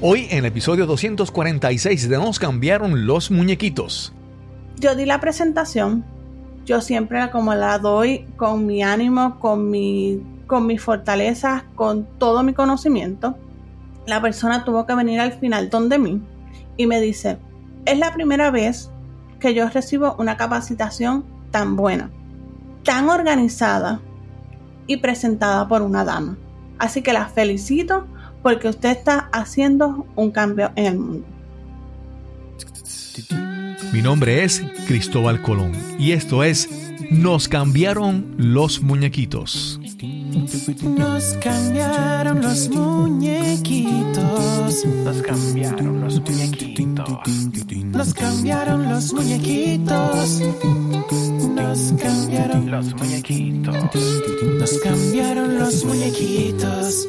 [0.00, 4.12] Hoy en el episodio 246 de Nos cambiaron los muñequitos.
[4.78, 6.04] Yo di la presentación,
[6.64, 12.44] yo siempre como la doy con mi ánimo, con mi, con mis fortalezas, con todo
[12.44, 13.36] mi conocimiento.
[14.06, 16.22] La persona tuvo que venir al final donde mí
[16.76, 17.38] y me dice,
[17.84, 18.92] es la primera vez
[19.40, 22.08] que yo recibo una capacitación tan buena,
[22.84, 24.00] tan organizada
[24.86, 26.38] y presentada por una dama.
[26.78, 28.06] Así que la felicito
[28.42, 31.26] porque usted está haciendo un cambio en el mundo.
[33.92, 36.68] Mi nombre es Cristóbal Colón y esto es
[37.10, 39.80] Nos cambiaron los muñequitos.
[40.82, 44.84] Nos cambiaron los muñequitos.
[44.84, 47.22] Nos cambiaron los muñequitos.
[47.84, 50.42] Nos cambiaron los muñequitos.
[51.54, 53.74] Nos cambiaron los muñequitos.
[54.60, 57.08] Nos cambiaron los muñequitos.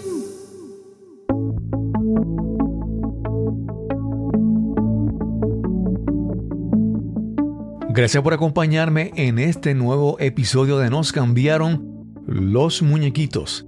[8.00, 13.66] Gracias por acompañarme en este nuevo episodio de Nos cambiaron los muñequitos.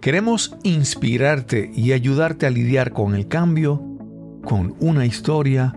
[0.00, 3.82] Queremos inspirarte y ayudarte a lidiar con el cambio
[4.44, 5.74] con una historia,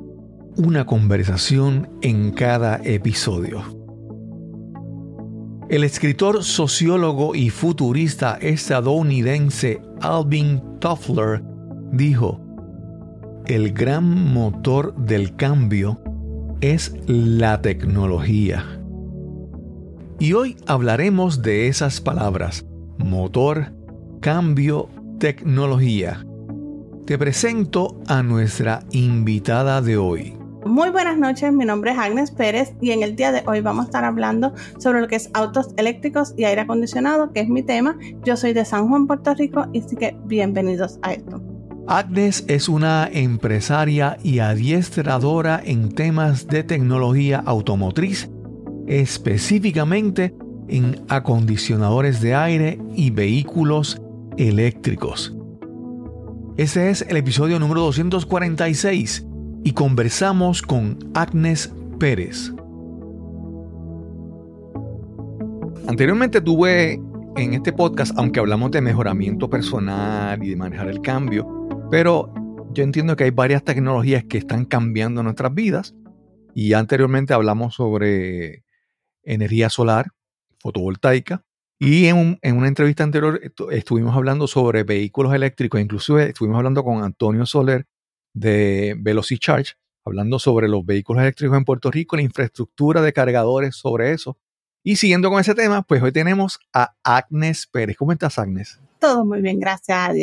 [0.58, 3.64] una conversación en cada episodio.
[5.68, 11.42] El escritor, sociólogo y futurista estadounidense Alvin Toffler
[11.92, 12.40] dijo,
[13.48, 16.00] el gran motor del cambio
[16.62, 18.66] es la tecnología.
[20.20, 22.66] Y hoy hablaremos de esas palabras,
[22.98, 23.74] motor,
[24.22, 26.26] cambio, tecnología.
[27.06, 30.34] Te presento a nuestra invitada de hoy.
[30.66, 33.86] Muy buenas noches, mi nombre es Agnes Pérez y en el día de hoy vamos
[33.86, 37.62] a estar hablando sobre lo que es autos eléctricos y aire acondicionado, que es mi
[37.62, 37.98] tema.
[38.26, 41.42] Yo soy de San Juan, Puerto Rico, y así que bienvenidos a esto.
[41.90, 48.30] Agnes es una empresaria y adiestradora en temas de tecnología automotriz,
[48.88, 50.36] específicamente
[50.68, 54.02] en acondicionadores de aire y vehículos
[54.36, 55.34] eléctricos.
[56.58, 59.26] Ese es el episodio número 246
[59.64, 62.52] y conversamos con Agnes Pérez.
[65.88, 67.00] Anteriormente tuve
[67.38, 71.57] en este podcast, aunque hablamos de mejoramiento personal y de manejar el cambio,
[71.90, 72.34] pero
[72.74, 75.96] yo entiendo que hay varias tecnologías que están cambiando nuestras vidas
[76.54, 78.64] y anteriormente hablamos sobre
[79.24, 80.08] energía solar,
[80.60, 81.44] fotovoltaica,
[81.80, 83.40] y en, una entrevista anterior
[83.72, 87.86] estuvimos hablando sobre vehículos eléctricos, inclusive estuvimos hablando con Antonio Soler
[88.34, 89.74] de VelociCharge,
[90.04, 94.38] hablando sobre los vehículos eléctricos en Puerto Rico, la infraestructura de cargadores sobre eso.
[94.84, 97.98] Y siguiendo con ese tema, pues hoy tenemos a Agnes Pérez.
[97.98, 98.80] ¿Cómo estás, Agnes?
[99.00, 100.14] Todo muy bien, gracias a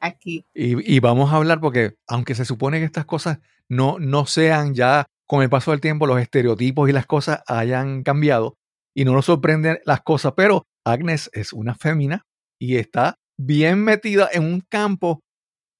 [0.00, 0.44] aquí.
[0.54, 3.38] Y, vamos a hablar porque aunque se supone que estas cosas
[3.68, 8.02] no, no sean ya con el paso del tiempo, los estereotipos y las cosas hayan
[8.02, 8.56] cambiado
[8.94, 12.26] y no nos sorprenden las cosas, pero Agnes es una fémina
[12.58, 15.20] y está bien metida en un campo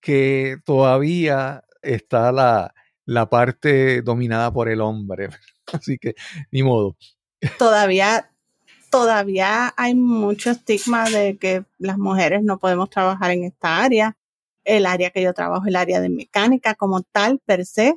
[0.01, 2.75] que todavía está la,
[3.07, 5.29] la parte dominada por el hombre.
[5.73, 6.15] Así que,
[6.51, 6.97] ni modo.
[7.59, 8.31] Todavía
[8.91, 14.17] todavía hay mucho estigma de que las mujeres no podemos trabajar en esta área.
[14.65, 17.95] El área que yo trabajo es el área de mecánica como tal, per se,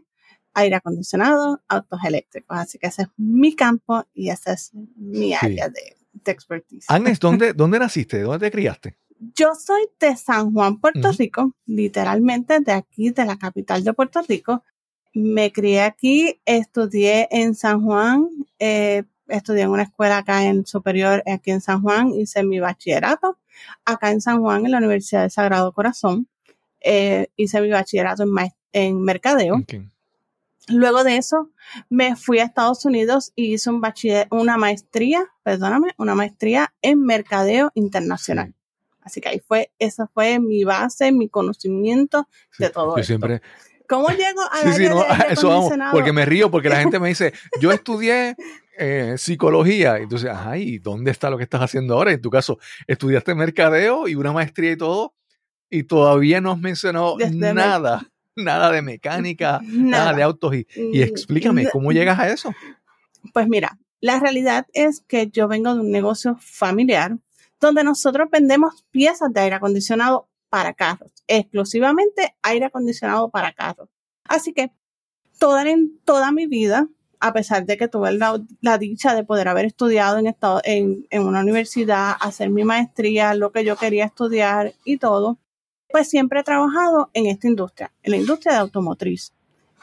[0.53, 2.57] aire acondicionado, autos eléctricos.
[2.57, 6.85] Así que ese es mi campo y esa es mi área de, expertise.
[6.87, 8.21] Agnes, ¿dónde, ¿dónde naciste?
[8.21, 8.97] ¿Dónde te criaste?
[9.35, 14.21] Yo soy de San Juan, Puerto Rico, literalmente de aquí, de la capital de Puerto
[14.27, 14.63] Rico.
[15.13, 18.27] Me crié aquí, estudié en San Juan,
[18.57, 23.37] eh, estudié en una escuela acá en superior, aquí en San Juan, hice mi bachillerato.
[23.85, 26.27] Acá en San Juan, en la Universidad de Sagrado Corazón,
[26.81, 28.23] eh, hice mi bachillerato
[28.73, 29.63] en, mercadeo.
[30.67, 31.49] Luego de eso,
[31.89, 37.03] me fui a Estados Unidos y hice un bachiller, una maestría, perdóname, una maestría en
[37.03, 38.53] mercadeo internacional.
[39.01, 42.27] Así que ahí fue, esa fue mi base, mi conocimiento
[42.59, 43.41] de todo yo Siempre,
[43.91, 44.85] ¿Cómo llego a sí,
[45.31, 48.37] eso vamos, porque me río, porque la gente me dice, yo estudié
[48.77, 49.97] eh, psicología.
[49.97, 52.13] Entonces, ajá, ¿y dónde está lo que estás haciendo ahora?
[52.13, 52.57] En tu caso,
[52.87, 55.13] estudiaste mercadeo y una maestría y todo,
[55.69, 60.13] y todavía no has mencionado nada, nada de mecánica, nada.
[60.13, 60.55] de autos.
[60.55, 62.53] Y, y explícame, ¿cómo llegas a eso?
[63.33, 67.17] Pues mira, la realidad es que yo vengo de un negocio familiar
[67.59, 73.89] donde nosotros vendemos piezas de aire acondicionado para carros, exclusivamente aire acondicionado para carros.
[74.25, 74.71] Así que
[75.39, 76.87] toda, en toda mi vida
[77.21, 81.41] a pesar de que tuve la, dicha de poder haber estudiado en, estado, en, una
[81.41, 85.37] universidad, hacer mi maestría, lo que yo quería estudiar y todo,
[85.89, 89.33] pues siempre he trabajado en esta industria, en la industria de automotriz.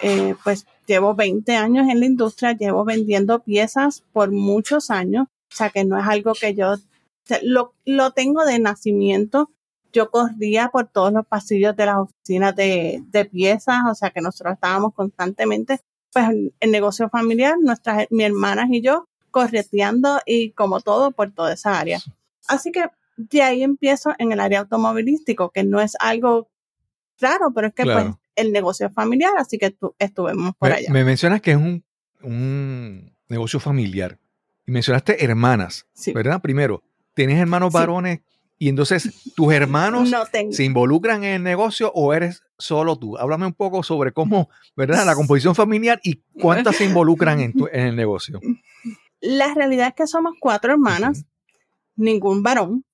[0.00, 5.56] Eh, pues llevo 20 años en la industria, llevo vendiendo piezas por muchos años, o
[5.56, 6.74] sea que no es algo que yo
[7.42, 9.50] lo, lo tengo de nacimiento.
[9.92, 14.20] Yo corría por todos los pasillos de las oficinas de, de piezas, o sea que
[14.20, 15.80] nosotros estábamos constantemente,
[16.12, 16.28] pues
[16.60, 21.78] en negocio familiar, nuestras, mis hermanas y yo correteando y como todo por toda esa
[21.78, 22.00] área.
[22.48, 22.86] Así que
[23.16, 26.48] de ahí empiezo en el área automovilístico, que no es algo
[27.20, 28.06] raro, pero es que pues
[28.36, 30.92] el negocio es familiar, así que tu, estuvimos por me, allá.
[30.92, 31.84] Me mencionas que es un,
[32.22, 34.18] un negocio familiar
[34.66, 36.12] y mencionaste hermanas, Sí.
[36.12, 36.40] ¿verdad?
[36.40, 36.82] Primero,
[37.14, 38.22] ¿tienes hermanos Sí.
[38.58, 43.16] Y entonces tus hermanos No se involucran en el negocio o eres solo tú?
[43.18, 45.06] Háblame un poco sobre cómo, ¿verdad?
[45.06, 48.40] La composición familiar y cuántas se involucran en, tu- en el negocio.
[49.20, 51.24] La realidad es que somos cuatro hermanas,
[51.96, 52.84] ningún varón.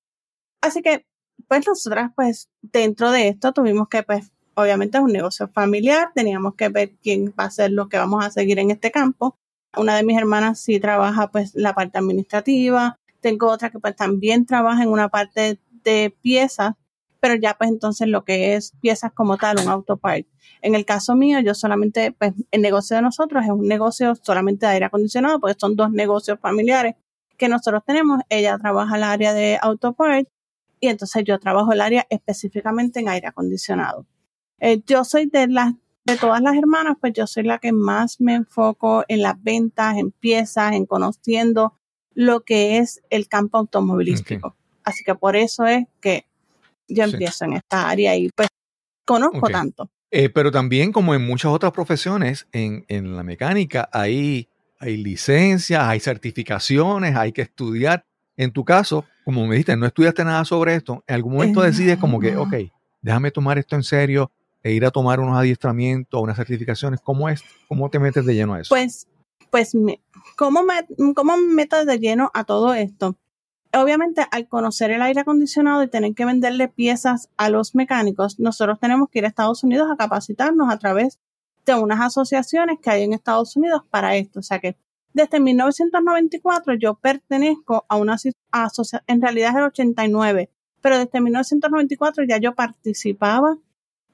[0.61, 1.05] Así que,
[1.47, 6.55] pues nosotras, pues dentro de esto tuvimos que, pues, obviamente es un negocio familiar, teníamos
[6.55, 9.37] que ver quién va a ser lo que vamos a seguir en este campo.
[9.77, 12.97] Una de mis hermanas sí trabaja, pues, la parte administrativa.
[13.25, 16.73] Tengo otra que, pues, también trabaja en una parte de piezas,
[17.19, 20.27] pero ya, pues, entonces lo que es piezas como tal, un autopart.
[20.61, 24.67] En el caso mío, yo solamente, pues, el negocio de nosotros es un negocio solamente
[24.67, 26.93] de aire acondicionado, porque son dos negocios familiares
[27.35, 28.21] que nosotros tenemos.
[28.29, 30.27] Ella trabaja el área de autopart
[30.79, 34.05] y entonces yo trabajo el área específicamente en aire acondicionado.
[34.59, 35.73] Eh, yo soy de las
[36.05, 39.97] de todas las hermanas, pues yo soy la que más me enfoco en las ventas,
[39.97, 41.73] en piezas, en conociendo
[42.15, 44.55] lo que es el campo automovilístico.
[44.83, 46.25] Así que por eso es que
[46.87, 47.11] yo Sí.
[47.13, 48.47] empiezo en esta área y pues
[49.05, 49.89] conozco tanto.
[50.11, 54.47] Eh, pero también, como en muchas otras profesiones, en, en la mecánica hay,
[54.79, 58.05] hay licencias, hay certificaciones, hay que estudiar.
[58.37, 61.67] En tu caso, como me dijiste, no estudiaste nada sobre esto, en algún momento Eh,
[61.67, 62.53] decides como que, ok,
[63.01, 64.31] déjame tomar esto en serio
[64.63, 66.99] e ir a tomar unos adiestramientos, unas certificaciones.
[67.01, 67.43] ¿Cómo es?
[67.67, 68.69] ¿Cómo te metes de lleno a eso?
[68.69, 69.07] Pues,
[69.55, 70.01] pues, me-
[70.35, 70.59] ¿cómo
[71.15, 73.15] cómo me meto de lleno a todo esto?
[73.73, 78.81] Obviamente, al conocer el aire acondicionado y tener que venderle piezas a los mecánicos, nosotros
[78.81, 81.19] tenemos que ir a Estados Unidos a capacitarnos a través
[81.65, 84.41] de unas asociaciones que hay en Estados Unidos para esto.
[84.41, 84.75] O sea que
[85.13, 88.17] desde 1994 yo pertenezco a una
[88.51, 90.49] asociación, en realidad es el 89,
[90.81, 93.57] pero desde 1994 ya yo participaba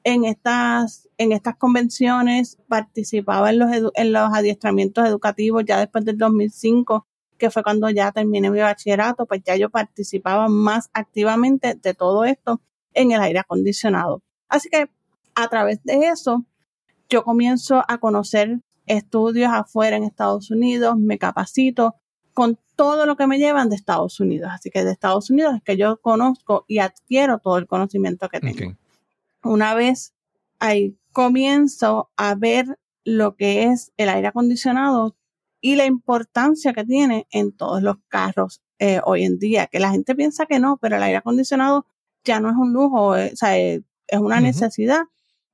[0.04, 6.18] en estas, en estas convenciones, participaba en los, en los adiestramientos educativos ya después del
[6.18, 7.08] 2005,
[7.38, 12.26] que fue cuando ya terminé mi bachillerato, pues ya yo participaba más activamente de todo
[12.26, 12.62] esto
[12.94, 14.22] en el aire acondicionado.
[14.48, 14.90] Así que
[15.36, 16.46] a través de eso,
[17.10, 21.96] yo comienzo a conocer estudios afuera en Estados Unidos, me capacito
[22.34, 24.50] con todo lo que me llevan de Estados Unidos.
[24.54, 28.40] Así que de Estados Unidos es que yo conozco y adquiero todo el conocimiento que
[28.40, 28.76] tengo.
[29.44, 30.14] Una vez
[30.60, 35.16] ahí comienzo a ver lo que es el aire acondicionado
[35.60, 39.92] y la importancia que tiene en todos los carros eh, hoy en día, que la
[39.92, 41.86] gente piensa que no, pero el aire acondicionado
[42.24, 45.04] ya no es un lujo, eh, o sea, eh, es una necesidad.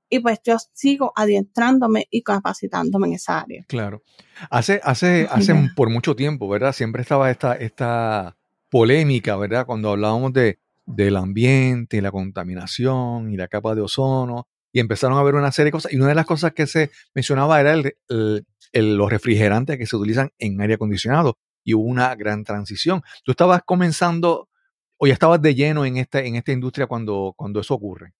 [0.10, 3.66] Y pues yo sigo adiestrándome y capacitándome en esa área.
[3.68, 4.04] Claro.
[4.50, 6.72] Hace, hace, hace por mucho tiempo, ¿verdad?
[6.72, 8.38] Siempre estaba esta, esta
[8.70, 9.66] polémica, ¿verdad?
[9.66, 15.24] Cuando hablábamos de, del ambiente, la contaminación y la capa de ozono, y empezaron a
[15.24, 15.94] ver una serie de cosas.
[15.94, 19.86] Y una de las cosas que se mencionaba era el, el- el- los refrigerantes que
[19.86, 21.38] se utilizan en aire acondicionado.
[21.64, 23.02] Y hubo una gran transición.
[23.24, 24.50] Tú estabas comenzando
[24.98, 28.14] o ya estabas de lleno en esta, en esta industria cuando, cuando eso ocurre.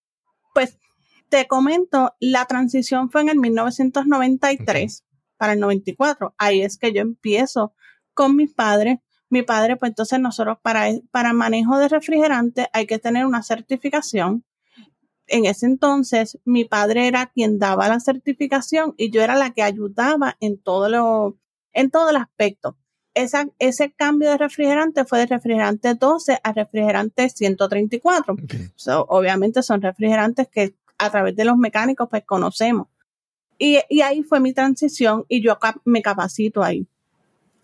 [0.54, 0.78] Pues
[1.28, 5.04] te comento, la transición fue en el 1993
[5.36, 6.34] para el 94.
[6.38, 7.72] Ahí es que yo empiezo
[8.14, 8.98] con mis padres.
[9.30, 14.44] Mi padre, pues entonces nosotros para, para manejo de refrigerante hay que tener una certificación.
[15.26, 19.62] En ese entonces, mi padre era quien daba la certificación y yo era la que
[19.62, 21.36] ayudaba en todo lo,
[21.74, 22.76] en todo el aspecto.
[23.14, 28.34] Esa, ese cambio de refrigerante fue de refrigerante 12 a refrigerante 134.
[28.34, 28.54] Ok.
[28.76, 32.88] So, obviamente son refrigerantes que a través de los mecánicos pues conocemos.
[33.58, 36.86] Y, y ahí fue mi transición y yo cap- me capacito ahí.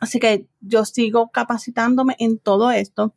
[0.04, 3.14] Así que yo sigo capacitándome en todo esto.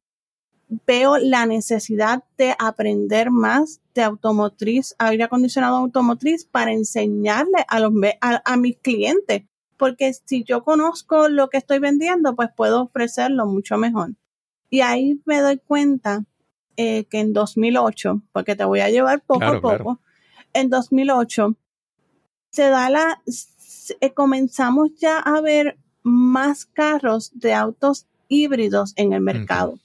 [0.86, 7.92] Veo la necesidad de aprender más de automotriz, aire acondicionado automotriz para enseñarle a, los,
[8.22, 9.44] a, a mis clientes.
[9.76, 14.14] Porque si yo conozco lo que estoy vendiendo, pues puedo ofrecerlo mucho mejor.
[14.70, 16.24] Y ahí me doy cuenta
[16.78, 20.00] eh, que en 2008, porque te voy a llevar poco Claro, a poco, claro.
[20.54, 21.54] en 2008
[22.50, 23.22] se da la,
[24.00, 29.78] eh, comenzamos ya a ver más carros de autos híbridos en el mercado.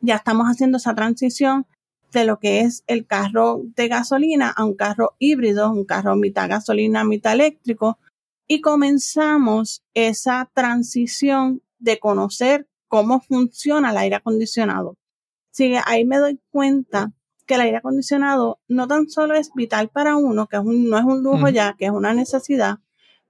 [0.00, 1.66] Ya estamos haciendo esa transición
[2.12, 6.48] de lo que es el carro de gasolina a un carro híbrido, un carro mitad
[6.48, 7.98] gasolina, mitad eléctrico,
[8.48, 14.96] y comenzamos esa transición de conocer cómo funciona el aire acondicionado.
[15.50, 17.12] Sí, ahí me doy cuenta
[17.44, 21.22] que el aire acondicionado no tan solo es vital para uno, que no es un
[21.22, 22.78] lujo ya, que es una necesidad,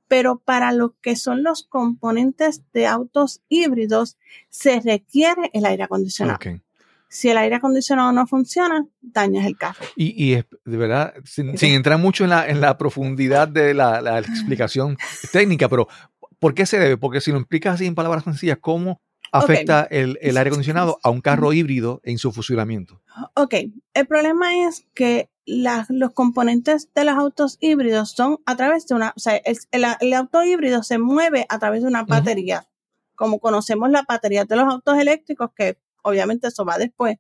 [0.08, 4.16] pero para lo que son los componentes de autos híbridos
[4.48, 6.38] se requiere el aire acondicionado.
[7.08, 9.84] Si el aire acondicionado no funciona, dañas el carro.
[9.94, 14.96] Y, es, de verdad, sin, entrar mucho en la, en la profundidad de la, explicación
[15.32, 15.88] técnica, pero
[16.38, 16.96] ¿por qué se debe?
[16.96, 19.00] Porque si lo explicas así en palabras sencillas, ¿cómo
[19.32, 23.02] afecta el, el, aire acondicionado a un carro híbrido en su funcionamiento?
[23.34, 23.54] Ok,
[23.94, 29.12] el problema es que los componentes de los autos híbridos son a través de una,
[29.16, 32.68] o sea, el, auto híbrido se mueve a través de una batería,
[33.14, 37.18] como conocemos la batería de los autos eléctricos, que obviamente eso va después,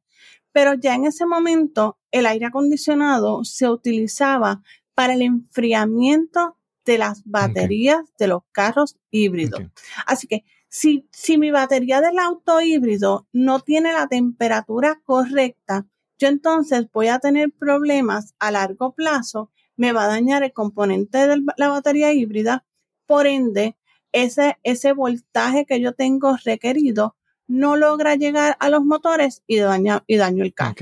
[0.52, 4.62] pero ya en ese momento el aire acondicionado se utilizaba
[4.94, 9.60] para el enfriamiento de las baterías de los carros híbridos.
[10.06, 15.86] Así que si, si mi batería del auto híbrido no tiene la temperatura correcta,
[16.18, 21.26] yo entonces voy a tener problemas a largo plazo, me va a dañar el componente
[21.26, 22.64] de la batería híbrida,
[23.06, 23.76] por ende,
[24.12, 30.02] ese, ese voltaje que yo tengo requerido no logra llegar a los motores y daño,
[30.06, 30.74] y daño el carro.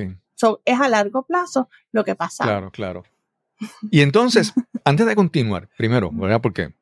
[0.65, 2.45] es a largo plazo lo que pasa.
[2.45, 3.03] Claro, claro.
[3.91, 4.53] Y entonces,
[4.85, 6.41] antes de continuar, primero, ¿verdad?
[6.41, 6.75] Porque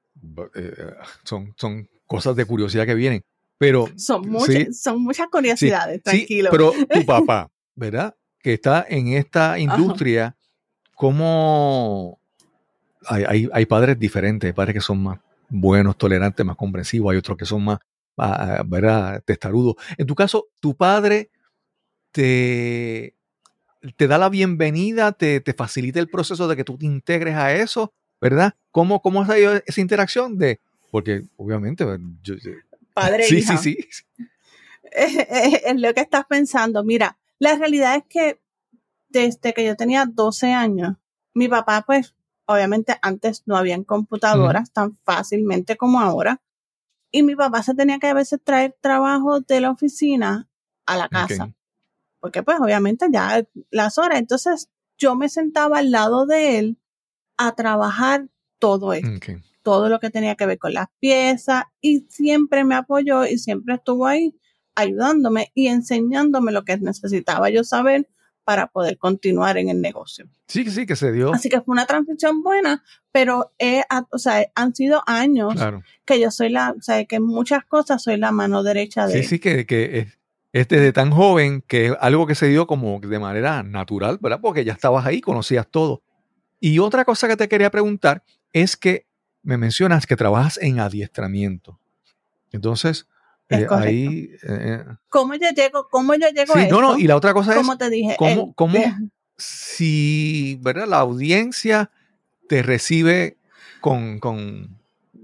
[0.54, 0.94] eh,
[1.24, 3.24] son, son cosas de curiosidad que vienen,
[3.58, 3.86] pero...
[3.96, 6.50] Son muchas, son muchas curiosidades, tranquilo.
[6.50, 8.14] pero tu papá, ¿verdad?
[8.42, 10.36] Que está en esta industria,
[10.94, 12.18] como
[13.06, 17.38] hay, hay, padres diferentes, hay padres que son más buenos, tolerantes, más comprensivos, hay otros
[17.38, 17.78] que son más,
[18.16, 19.76] ah, ah, ¿verdad?, testarudos.
[19.96, 21.30] En tu caso, tu padre
[22.10, 23.14] te,
[23.96, 27.54] te da la bienvenida, te, te, facilita el proceso de que tú te integres a
[27.54, 28.54] eso, ¿verdad?
[28.70, 31.84] ¿Cómo, cómo ha salido esa interacción de, porque obviamente,
[32.22, 32.34] yo,
[32.92, 34.04] padre sí, sí, sí, sí.
[34.94, 36.84] Es lo que estás pensando.
[36.84, 38.40] Mira, la realidad es que
[39.08, 40.94] desde que yo tenía 12 años,
[41.34, 42.14] mi papá, pues,
[42.46, 46.40] obviamente antes no habían computadoras tan fácilmente como ahora.
[47.10, 50.48] Y mi papá se tenía que a veces traer trabajo de la oficina
[50.86, 51.52] a la casa.
[52.20, 54.20] Porque pues obviamente ya las horas.
[54.20, 56.78] Entonces yo me sentaba al lado de él
[57.38, 58.28] a trabajar
[58.60, 59.32] todo esto.
[59.64, 63.74] Todo lo que tenía que ver con las piezas y siempre me apoyó y siempre
[63.74, 64.32] estuvo ahí
[64.74, 68.08] ayudándome y enseñándome lo que necesitaba yo saber
[68.44, 70.28] para poder continuar en el negocio.
[70.48, 71.32] Sí, sí, que se dio.
[71.32, 73.52] Así que fue una transición buena, pero
[74.10, 75.54] o sea, han sido años
[76.04, 79.22] que yo soy la, o sea, que en muchas cosas soy la mano derecha de
[79.22, 80.08] Sí, sí, que, que
[80.52, 84.40] es, desde tan joven que es algo que se dio como de manera natural, ¿verdad?
[84.42, 86.02] Porque ya estabas ahí, conocías todo.
[86.60, 89.06] Y otra cosa que te quería preguntar es que
[89.42, 91.80] me mencionas que trabajas en adiestramiento.
[92.50, 93.08] Entonces,
[93.60, 95.88] eh, ahí, eh, ¿Cómo yo llego?
[95.90, 97.78] ¿Cómo yo llego a No, no, y la otra cosa es.
[97.78, 98.16] te dije?
[98.18, 98.78] ¿Cómo, cómo
[99.36, 100.86] si ¿verdad?
[100.86, 101.90] la audiencia
[102.48, 103.38] te recibe
[103.80, 104.78] con, con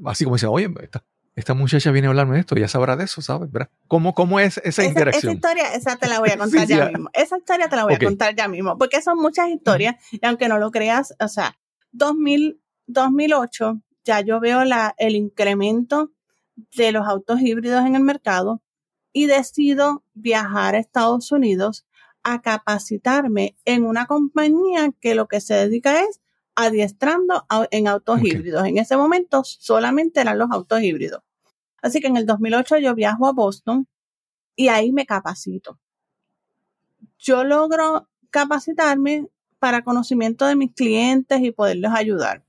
[0.06, 1.04] así como dice, oye, esta,
[1.37, 3.50] esta, muchacha viene a hablarme de esto, ya sabrá de eso, ¿sabes?
[3.50, 3.70] ¿verdad?
[3.87, 5.30] ¿Cómo, ¿Cómo es esa, interacción?
[5.30, 7.11] Esa historia, esa te la voy a contar ya, mismo.
[7.12, 10.49] Esa historia te la voy a contar ya mismo, porque son muchas historias, y aunque
[10.49, 11.58] no lo creas, o sea,
[11.92, 16.12] 2000, 2008, ya yo veo la, el incremento
[16.76, 18.62] de los autos híbridos en el mercado
[19.12, 21.86] y decido viajar a Estados Unidos
[22.22, 26.20] a capacitarme en una compañía que lo que se dedica es
[26.54, 28.66] adiestrando en autos híbridos.
[28.66, 31.22] En ese momento solamente eran los autos híbridos.
[31.80, 33.86] Así que en el 2008 yo viajo a Boston
[34.56, 35.78] y ahí me capacito.
[37.18, 42.44] Yo logro capacitarme para conocimiento de mis clientes y poderlos ayudar.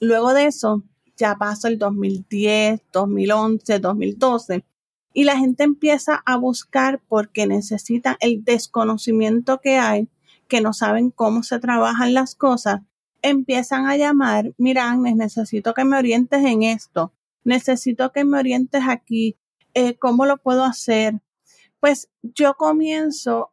[0.00, 0.84] Luego de eso,
[1.18, 4.64] ya pasa el 2010, 2011, 2012
[5.12, 10.08] y la gente empieza a buscar porque necesitan el desconocimiento que hay,
[10.46, 12.82] que no saben cómo se trabajan las cosas,
[13.20, 19.36] empiezan a llamar, mira, necesito que me orientes en esto, necesito que me orientes aquí,
[19.74, 21.20] eh, ¿cómo lo puedo hacer?
[21.80, 23.50] Pues yo comienzo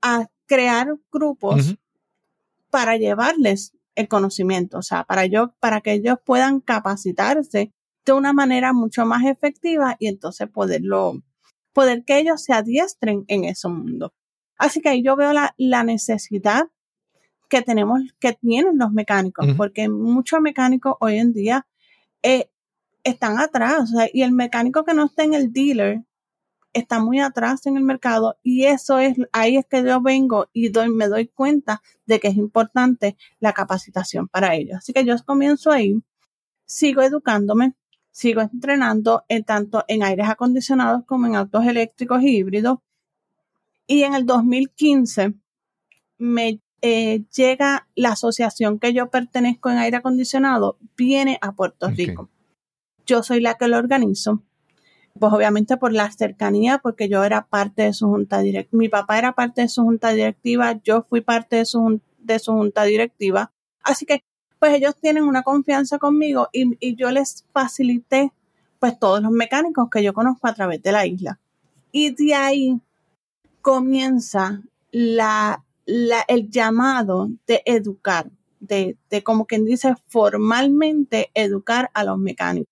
[0.00, 1.76] a crear grupos
[2.70, 7.72] para llevarles el conocimiento, o sea, para, yo, para que ellos puedan capacitarse
[8.04, 11.22] de una manera mucho más efectiva y entonces poderlo,
[11.72, 14.14] poder que ellos se adiestren en ese mundo.
[14.56, 16.68] Así que ahí yo veo la, la necesidad
[17.48, 21.66] que tenemos, que tienen los mecánicos, porque muchos mecánicos hoy en día
[22.22, 22.50] eh,
[23.04, 26.02] están atrás, o sea, y el mecánico que no está en el dealer,
[26.72, 30.68] está muy atrás en el mercado y eso es, ahí es que yo vengo y
[30.70, 34.78] doy, me doy cuenta de que es importante la capacitación para ellos.
[34.78, 36.02] Así que yo comienzo ahí,
[36.64, 37.74] sigo educándome,
[38.10, 42.78] sigo entrenando en tanto en aires acondicionados como en autos eléctricos y híbridos.
[43.86, 45.34] Y en el 2015
[46.18, 52.30] me eh, llega la asociación que yo pertenezco en aire acondicionado, viene a Puerto Rico.
[53.06, 54.42] Yo soy la que lo organizo
[55.18, 59.18] pues obviamente por la cercanía, porque yo era parte de su junta directiva, mi papá
[59.18, 63.52] era parte de su junta directiva, yo fui parte de su, de su junta directiva,
[63.82, 64.24] así que
[64.58, 68.32] pues ellos tienen una confianza conmigo y, y yo les facilité
[68.78, 71.38] pues todos los mecánicos que yo conozco a través de la isla.
[71.92, 72.80] Y de ahí
[73.60, 82.02] comienza la, la, el llamado de educar, de, de como quien dice formalmente educar a
[82.04, 82.71] los mecánicos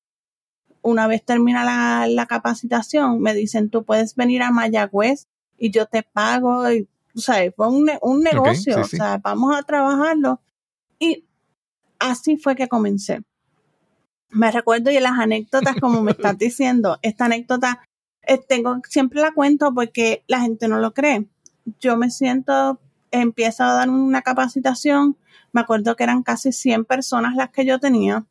[0.82, 1.64] una vez termina
[2.08, 6.70] la, capacitación, me dicen, tú puedes venir a Mayagüez y yo te pago.
[6.70, 10.40] Y, o sea, fue un, un negocio, o sea, vamos a trabajarlo.
[10.98, 11.26] Y
[11.98, 13.22] así fue que comencé.
[14.30, 17.80] Me recuerdo y las anécdotas, como me estás diciendo, esta anécdota
[18.22, 21.26] eh, tengo, siempre la cuento porque la gente no lo cree.
[21.80, 25.16] Yo me siento, empiezo a dar una capacitación,
[25.52, 28.24] me acuerdo que eran casi 100 personas las que yo tenía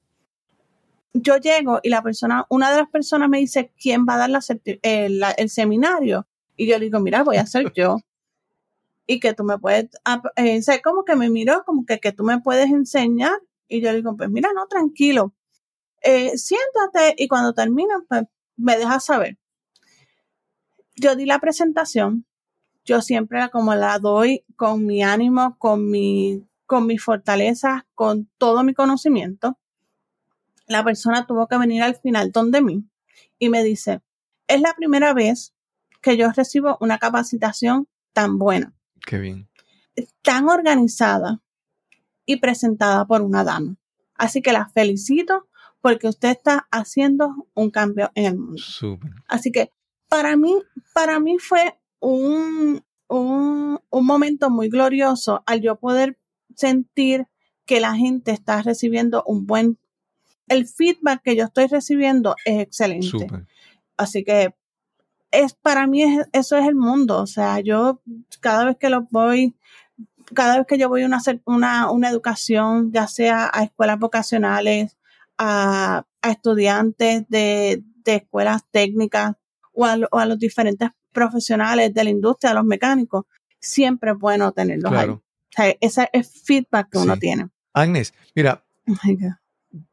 [1.14, 4.30] yo llego y la persona, una de las personas me dice, ¿quién va a dar
[4.84, 6.28] el, seminario?
[6.56, 7.98] Y yo le digo, mira, voy a ser yo.
[9.08, 9.90] y que tú me puedes,
[10.36, 13.40] eh, como que me miró, como que, que tú me puedes enseñar.
[13.68, 15.34] Y yo le digo, pues mira, no, tranquilo.
[16.02, 18.24] Eh, siéntate y cuando termine, pues
[18.56, 19.38] me dejas saber.
[20.96, 22.26] Yo di la presentación.
[22.86, 28.64] Yo siempre como la doy con mi ánimo, con mi, con mi fortaleza, con todo
[28.64, 29.58] mi conocimiento
[30.70, 32.86] la persona tuvo que venir al final donde mí
[33.40, 34.02] y me dice,
[34.48, 35.54] es la primera vez
[36.02, 38.74] que yo recibo una capacitación tan buena.
[39.06, 39.50] Qué bien.
[40.22, 41.42] Tan organizada
[42.26, 43.76] y presentada por una dama.
[44.16, 45.48] Así que la felicito
[45.82, 48.62] porque usted está haciendo un cambio en el mundo.
[49.28, 49.72] Así que
[50.08, 50.54] para mí,
[50.94, 56.20] para mí fue un, un, un momento muy glorioso al yo poder
[56.56, 57.28] sentir
[57.66, 59.80] que la gente está recibiendo un buen
[60.50, 63.28] el feedback que yo estoy recibiendo es excelente.
[63.98, 64.54] Así que
[65.32, 67.22] es para mí eso es el mundo.
[67.22, 68.02] O sea, yo
[68.40, 69.56] cada vez que lo voy,
[70.34, 74.98] cada vez que yo voy a una, una, una educación, ya sea a escuelas vocacionales,
[75.38, 79.36] a, estudiantes de, escuelas técnicas
[79.72, 83.26] o a, los diferentes profesionales de la industria, a los mecánicos,
[83.60, 85.10] siempre es bueno tenerlos ahí.
[85.10, 87.50] O sea, ese es feedback que uno tiene.
[87.74, 88.64] Agnes, mira,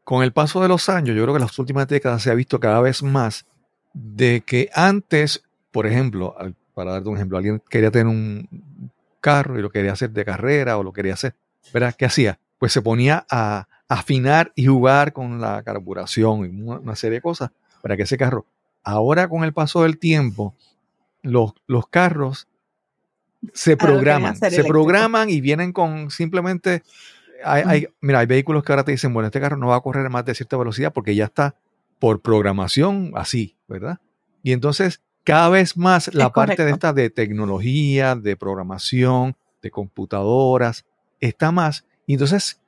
[0.05, 2.35] con el paso de los años, yo creo que en las últimas décadas se ha
[2.35, 3.47] visto cada vez más
[3.93, 6.35] de que antes, por ejemplo,
[6.75, 10.79] para darte un ejemplo, alguien quería tener un carro y lo quería hacer de carrera
[10.79, 11.35] o lo quería hacer,
[11.73, 11.95] ¿verdad?
[11.97, 12.39] ¿Qué hacía?
[12.59, 17.51] Pues se ponía a afinar y jugar con la carburación y una, serie de cosas
[17.83, 18.47] para que ese carro,
[18.83, 20.55] ahora con el paso del tiempo,
[21.23, 22.49] los, los carros
[23.53, 26.83] se programan, se programan y vienen con simplemente
[27.45, 30.09] hay, mira, hay vehículos que ahora te dicen, bueno, este carro no va a correr
[30.11, 31.55] más de cierta velocidad porque ya está
[31.99, 33.99] por programación así, ¿verdad?
[34.43, 40.85] Y entonces, cada vez más la parte de esta de tecnología, de programación, de computadoras,
[41.21, 41.85] está más.
[42.07, 42.61] Y entonces,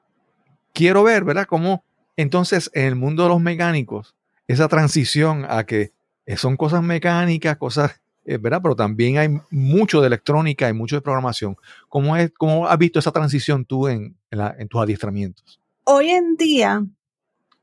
[0.72, 1.46] quiero ver, ¿verdad?
[1.46, 1.84] Cómo
[2.16, 4.16] entonces en el mundo de los mecánicos,
[4.48, 5.92] esa transición a que
[6.36, 8.00] son cosas mecánicas, cosas
[8.36, 8.60] ¿verdad?
[8.62, 11.56] Pero también hay mucho de electrónica y mucho de programación.
[11.88, 15.60] ¿Cómo, es, cómo has visto esa transición tú en, en, tus adiestramientos?
[15.84, 16.84] Hoy en día,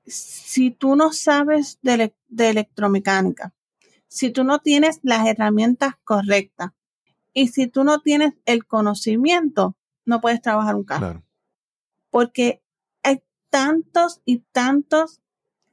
[0.06, 3.54] si tú no sabes de, de, electromecánica,
[4.08, 6.72] si tú no tienes las herramientas correctas
[7.34, 9.76] y si tú no tienes el conocimiento,
[10.06, 11.00] no puedes trabajar un carro.
[11.00, 11.24] Claro.
[12.10, 12.64] Porque
[13.04, 15.22] hay tantos y tantos.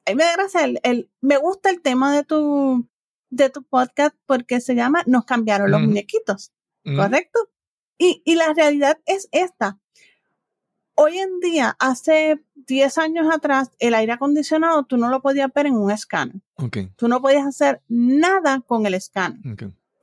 [0.06, 0.24] Me,
[0.62, 2.88] el, el, me gusta el tema de tu,
[3.32, 5.86] de tu podcast porque se llama Nos cambiaron los mm.
[5.86, 6.52] muñequitos,
[6.84, 6.96] mm.
[6.96, 7.40] ¿correcto?
[7.98, 9.78] Y, y la realidad es esta.
[10.94, 15.66] Hoy en día, hace 10 años atrás, el aire acondicionado tú no lo podías ver
[15.66, 16.36] en un escáner.
[16.96, 19.40] Tú no podías hacer nada con el escáner.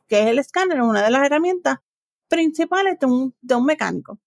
[0.08, 1.78] Que es el escáner, una de las herramientas
[2.28, 4.20] principales de un, de un mecánico.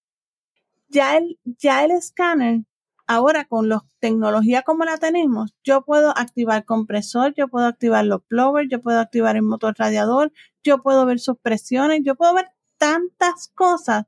[0.89, 2.61] Ya el, ya el escáner
[3.07, 8.23] Ahora con la tecnología como la tenemos, yo puedo activar compresor, yo puedo activar los
[8.29, 12.47] blowers, yo puedo activar el motor radiador, yo puedo ver sus presiones, yo puedo ver
[12.79, 14.05] tantas cosas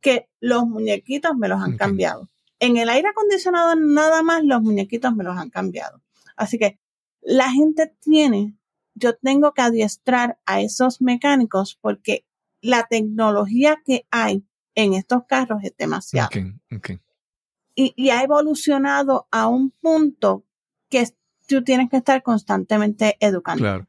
[0.00, 2.28] que los muñequitos me los han cambiado.
[2.60, 6.00] En el aire acondicionado nada más los muñequitos me los han cambiado.
[6.36, 6.78] Así que
[7.20, 8.58] la gente tiene
[8.98, 12.26] yo tengo que adiestrar a esos mecánicos porque
[12.60, 16.28] la tecnología que hay en estos carros es demasiado.
[17.80, 20.42] Y, y ha evolucionado a un punto
[20.90, 21.04] que
[21.46, 23.62] tú tienes que estar constantemente educando.
[23.62, 23.86] Claro.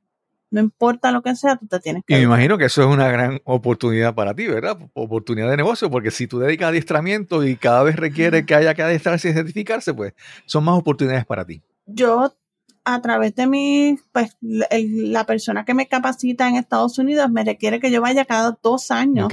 [0.52, 2.36] No importa lo que sea, tú te tienes Y que me educar.
[2.38, 4.78] imagino que eso es una gran oportunidad para ti, ¿verdad?
[4.94, 8.84] Oportunidad de negocio, porque si tú dedicas adiestramiento y cada vez requiere que haya que
[8.84, 10.14] adiestrarse y certificarse, pues
[10.46, 11.64] son más oportunidades para ti.
[11.88, 12.36] Yo,
[12.86, 17.30] a través de mi, pues, la, el- la persona que me capacita en Estados Unidos
[17.32, 19.30] me requiere que yo vaya cada dos años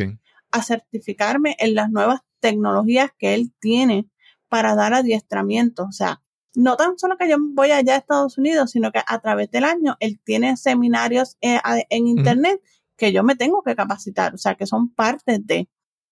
[0.50, 4.06] a certificarme en las nuevas tecnologías que él tiene
[4.48, 5.84] para dar adiestramiento.
[5.84, 6.22] O sea,
[6.54, 9.64] no tan solo que yo voy allá a Estados Unidos, sino que a través del
[9.64, 12.60] año él tiene seminarios eh, en internet
[12.96, 15.68] que yo me tengo que capacitar, o sea, que son parte de.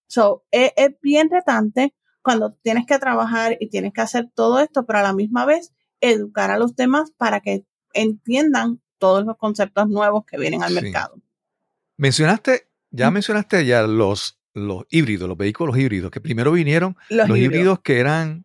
[0.06, 4.84] So, es, es bien retante cuando tienes que trabajar y tienes que hacer todo esto,
[4.84, 9.88] pero a la misma vez educar a los demás para que entiendan todos los conceptos
[9.88, 10.80] nuevos que vienen al Sí.
[10.82, 11.20] mercado.
[11.96, 17.36] Mencionaste, ya mencionaste ya los, los híbridos, los vehículos híbridos, que primero vinieron Los, los,
[17.38, 17.54] híbridos.
[17.54, 18.44] híbridos que eran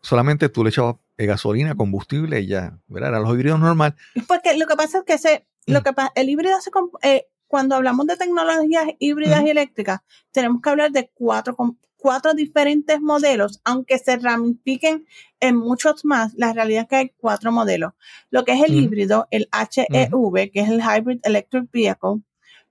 [0.00, 3.10] solamente tú le echabas eh, gasolina, combustible y ya, ¿verdad?
[3.10, 3.94] Eran los híbridos normal.
[4.26, 5.82] Porque lo que pasa es que ese, lo Mm.
[5.82, 6.70] que el híbrido se,
[7.02, 10.00] eh, cuando hablamos de tecnologías híbridas y eléctricas,
[10.32, 11.56] tenemos que hablar de cuatro,
[11.96, 15.06] cuatro diferentes modelos, aunque se ramifiquen
[15.40, 17.92] en muchos más, la realidad es que hay cuatro modelos.
[18.30, 18.80] Lo que es el Ujú.
[18.84, 22.22] híbrido, el HEV, que es el Hybrid Electric Vehicle,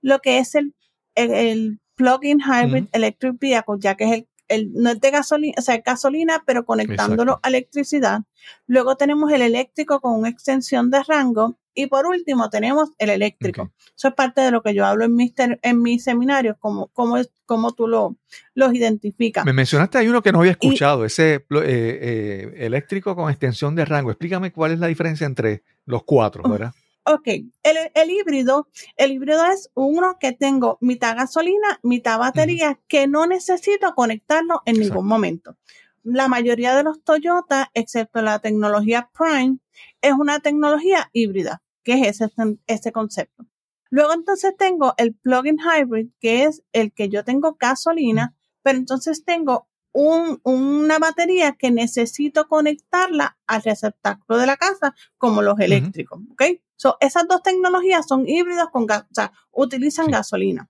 [0.02, 0.74] lo que es el,
[1.14, 2.86] el, el Plug-in Hybrid.
[2.92, 6.42] Electric Vehicle, ya que es el, el no es de gasolina, o sea, es gasolina,
[6.46, 7.46] pero conectándolo Exacto.
[7.46, 8.20] a electricidad.
[8.66, 11.58] Luego tenemos el eléctrico con una extensión de rango.
[11.78, 13.70] Y por último tenemos el eléctrico.
[13.94, 17.18] Eso es parte de lo que yo hablo en mis, en mis seminarios, como, como,
[17.18, 18.16] es, como tú lo,
[18.54, 19.44] los identificas.
[19.44, 23.84] Me mencionaste hay uno que no había escuchado, ese eh, eh, eléctrico con extensión de
[23.84, 24.10] rango.
[24.10, 26.48] Explícame cuál es la diferencia entre los cuatro, Oh.
[26.48, 26.72] ¿verdad?
[27.08, 28.66] Ok, el, el híbrido,
[28.96, 34.74] el híbrido es uno que tengo mitad gasolina, mitad batería, que no necesito conectarlo en
[34.74, 34.94] Exacto.
[34.94, 35.56] ningún momento.
[36.02, 39.58] La mayoría de los Toyota, excepto la tecnología Prime,
[40.02, 43.46] es una tecnología híbrida, que es ese, ese concepto.
[43.88, 49.24] Luego entonces tengo el plug-in hybrid, que es el que yo tengo gasolina, pero entonces
[49.24, 56.20] tengo un- una batería que necesito conectarla al receptáculo de la casa, como los eléctricos,
[56.32, 56.42] ¿ok?
[56.76, 60.12] So, esas dos tecnologías son híbridas con gas, o sea, utilizan Sí.
[60.12, 60.68] gasolina.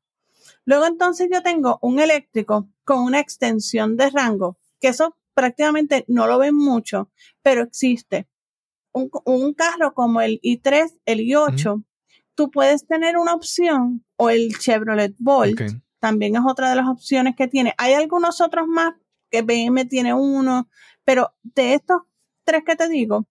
[0.65, 6.27] Luego entonces yo tengo un eléctrico con una extensión de rango, que eso prácticamente no
[6.29, 7.11] lo ven mucho,
[7.43, 8.29] pero existe.
[8.93, 11.85] Un, un carro como el i3, el i8,
[12.37, 15.61] tú puedes tener una opción, o el Chevrolet Bolt,
[15.99, 17.75] también es otra de las opciones que tiene.
[17.79, 18.95] Hay algunos otros más,
[19.31, 20.69] que BM tiene uno,
[21.05, 22.03] pero de estos
[22.45, 23.27] tres que te digo,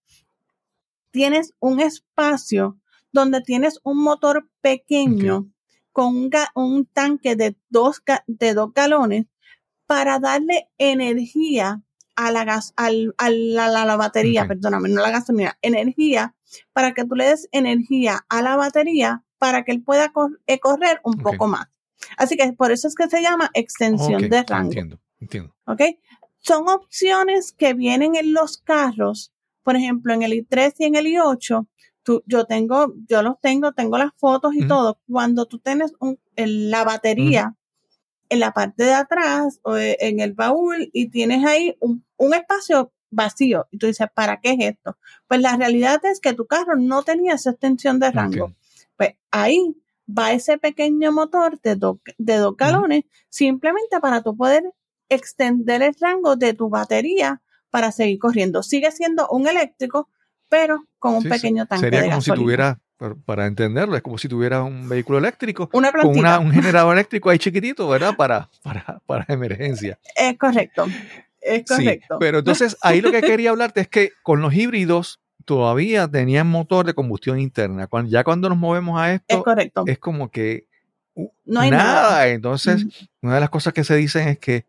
[1.10, 2.78] tienes un espacio
[3.12, 5.50] donde tienes un motor pequeño
[5.92, 9.26] con un, tanque de dos, de dos galones
[9.86, 11.82] para darle energía
[12.16, 16.34] a la gas, al, a la, la- la batería, perdóname, no la gasolina, energía
[16.72, 20.58] para que tú le des energía a la batería para que él pueda cor- eh,
[20.58, 21.68] correr un poco más.
[22.18, 24.68] Así que por eso es que se llama extensión de rango.
[24.70, 25.54] Entiendo, entiendo.
[25.66, 25.80] ¿ok?
[26.38, 31.06] Son opciones que vienen en los carros, por ejemplo, en el i3 y en el
[31.06, 31.66] i8,
[32.02, 35.00] tú, yo tengo, yo los tengo, tengo las fotos y todo.
[35.10, 37.56] Cuando tú tienes un- el- la batería
[38.28, 42.34] en la parte de atrás o e- en el baúl y tienes ahí un, un
[42.34, 44.96] espacio vacío y tú dices, ¿para qué es esto?
[45.28, 48.54] Pues la realidad es que tu carro no tenía esa extensión de rango.
[48.96, 49.76] Pues ahí
[50.08, 54.62] va ese pequeño motor de, do- de dos galones simplemente para tú poder
[55.08, 57.40] extender el rango de tu batería
[57.70, 58.62] para seguir corriendo.
[58.62, 60.08] Sigue siendo un eléctrico,
[60.48, 62.36] pero con un Sí, pequeño tanque Sería de como gasolina.
[62.36, 62.78] si tuviera,
[63.26, 67.30] para- entenderlo, es como si tuviera un vehículo eléctrico una con una- un generador eléctrico
[67.30, 68.16] ahí chiquitito, ¿verdad?
[68.16, 69.98] Para, para, para emergencia.
[70.14, 70.86] Es correcto.
[71.40, 72.16] Es Sí, correcto.
[72.18, 76.86] pero entonces ahí lo que quería hablarte es que con los híbridos todavía tenían motor
[76.86, 77.86] de combustión interna.
[77.86, 79.84] Cuando, ya cuando nos movemos a es esto, correcto.
[79.86, 80.66] es como que
[81.14, 81.84] uh, No hay nada.
[82.02, 82.28] nada.
[82.28, 82.84] Entonces,
[83.22, 84.64] una de las cosas que se dicen es que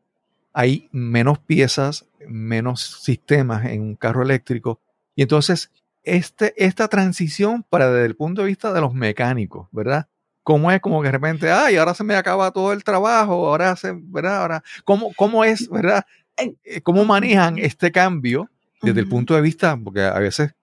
[0.57, 4.81] hay menos piezas, menos sistemas en un carro eléctrico.
[5.13, 5.69] Y entonces,
[6.01, 10.07] este, esta transición para desde el punto de vista de los mecánicos, ¿verdad?
[10.41, 13.75] ¿Cómo es como que de repente, ay, ahora se me acaba todo el trabajo, ahora
[13.75, 14.41] se, ¿verdad?
[14.41, 16.03] Ahora, ¿cómo, cómo es, ¿verdad?
[16.37, 18.49] Eh, ¿Cómo manejan este cambio
[18.81, 20.55] desde el punto de vista, porque a veces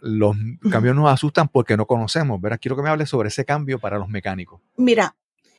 [0.00, 0.34] los
[0.70, 2.58] cambios nos asustan porque no conocemos, ¿verdad?
[2.58, 4.62] Quiero que me hables sobre ese cambio para los mecánicos.
[4.78, 5.14] Mira,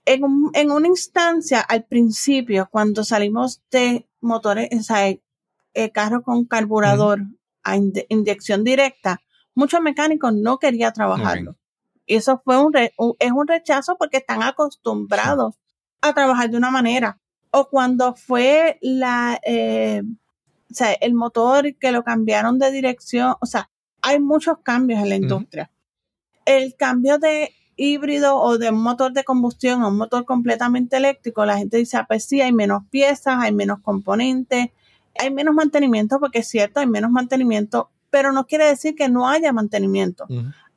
[0.07, 5.21] en, un- en una instancia, al principio, cuando salimos de motores, o sea, eh,
[5.73, 7.21] eh, carro con carburador
[7.63, 9.21] a inyección directa,
[9.53, 11.55] muchos mecánicos no querían trabajarlo.
[12.05, 15.55] Y eso fue un, re- un- es un rechazo porque están acostumbrados
[16.01, 17.19] a trabajar de una manera.
[17.51, 20.01] O cuando fue la, eh,
[20.71, 23.69] o sea, el motor que lo cambiaron de dirección, o sea,
[24.01, 25.71] hay muchos cambios en la industria.
[26.45, 31.45] El cambio de híbrido o de un motor de combustión a un motor completamente eléctrico,
[31.45, 34.71] la gente dice, ah, pues sí, hay menos piezas, hay menos componentes,
[35.17, 39.29] hay menos mantenimiento, porque es cierto, hay menos mantenimiento, pero no quiere decir que no
[39.29, 40.25] haya mantenimiento.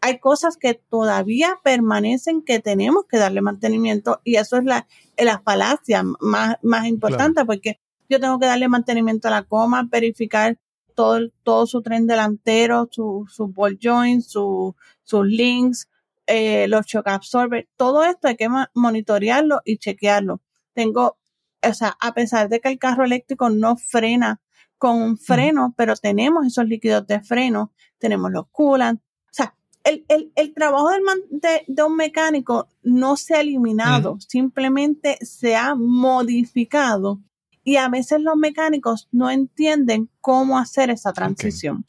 [0.02, 4.86] Hay cosas que todavía permanecen que tenemos que darle mantenimiento y eso es la,
[5.18, 10.58] la falacia más, más importante porque yo tengo que darle mantenimiento a la coma, verificar
[10.94, 15.88] todo, todo su tren delantero, su, su ball joint, su, sus links,
[16.30, 20.40] eh, los shock absorbers, todo esto hay que monitorearlo y chequearlo.
[20.72, 21.18] Tengo,
[21.62, 24.40] o sea, a pesar de que el carro eléctrico no frena
[24.78, 30.04] con un freno, pero tenemos esos líquidos de freno, tenemos los coolant, o sea, el,
[30.08, 35.54] el, el trabajo del man- de, de un mecánico no se ha eliminado, simplemente se
[35.56, 37.20] ha modificado
[37.62, 41.84] y a veces los mecánicos no entienden cómo hacer esa transición.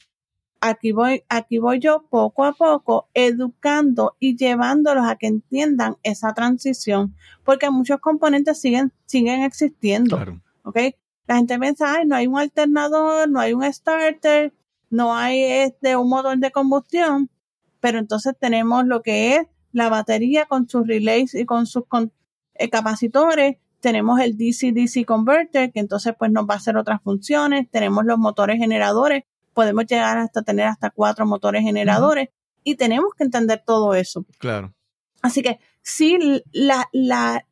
[0.64, 6.34] Aquí voy, aquí voy yo poco a poco educando y llevándolos a que entiendan esa
[6.34, 10.14] transición, porque muchos componentes siguen, siguen existiendo.
[10.16, 10.40] Claro.
[10.62, 10.78] ¿ok?
[11.26, 14.54] La gente piensa, ay, no hay un alternador, no hay un starter,
[14.88, 17.28] no hay este, un motor de combustión,
[17.80, 22.12] pero entonces tenemos lo que es la batería con sus relays y con sus con-
[22.54, 27.68] eh, capacitores, tenemos el DC-DC converter, que entonces pues nos va a hacer otras funciones,
[27.68, 32.28] tenemos los motores generadores, podemos llegar hasta tener hasta cuatro motores generadores
[32.64, 34.24] y tenemos que entender todo eso.
[34.38, 34.72] Claro.
[35.20, 37.46] Así que sí, la, la,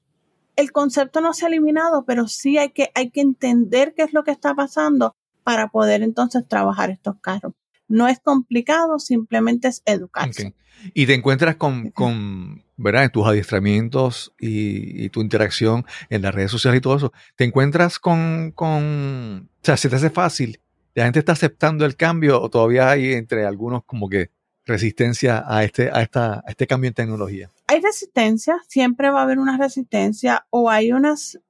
[0.57, 4.13] el concepto no se ha eliminado, pero sí hay que, hay que entender qué es
[4.13, 7.55] lo que está pasando para poder entonces trabajar estos carros.
[7.89, 10.55] No es complicado, simplemente es educarse.
[10.95, 13.05] Y te encuentras con, con ¿verdad?
[13.05, 17.45] En tus adiestramientos y, y tu interacción en las redes sociales y todo eso, te
[17.45, 20.61] encuentras con, con, o sea, se te hace fácil,
[21.01, 24.31] la gente está aceptando el cambio o todavía hay entre algunos como que
[24.67, 27.51] resistencia a este, a esta, a este cambio en tecnología.
[27.69, 31.41] Hay resistencia, siempre va a haber una resistencia o hay unas,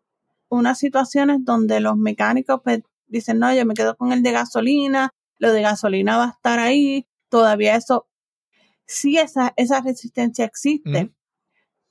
[0.49, 5.11] unas situaciones donde los mecánicos pues, dicen, no, yo me quedo con el de gasolina,
[5.39, 8.07] lo de gasolina va a estar ahí, todavía eso,
[8.87, 11.11] sí esa, esa resistencia existe,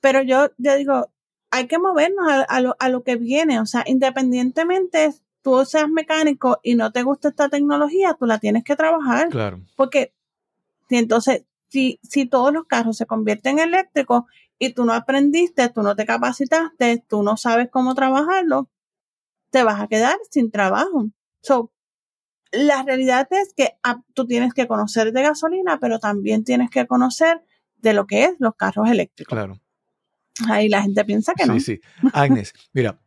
[0.00, 1.12] pero yo, yo digo,
[1.50, 5.88] hay que movernos a, a lo, a lo que viene, o sea, independientemente tú seas
[5.88, 9.60] mecánico y no te gusta esta tecnología, tú la tienes que trabajar, Claro.
[9.76, 10.12] porque
[10.88, 14.24] si entonces, si, si todos los carros se convierten en eléctricos
[14.58, 18.68] y tú no aprendiste, tú no te capacitaste, tú no sabes cómo trabajarlo,
[19.50, 21.06] te vas a quedar sin trabajo.
[21.42, 21.72] So,
[22.52, 26.86] la realidad es que ah, tú tienes que conocer de gasolina, pero también tienes que
[26.86, 27.42] conocer
[27.78, 29.32] de lo que es los carros eléctricos.
[29.32, 29.60] Claro.
[30.48, 31.54] Ahí la gente piensa que no.
[31.54, 31.80] Sí, sí.
[32.12, 32.98] Agnes, mira,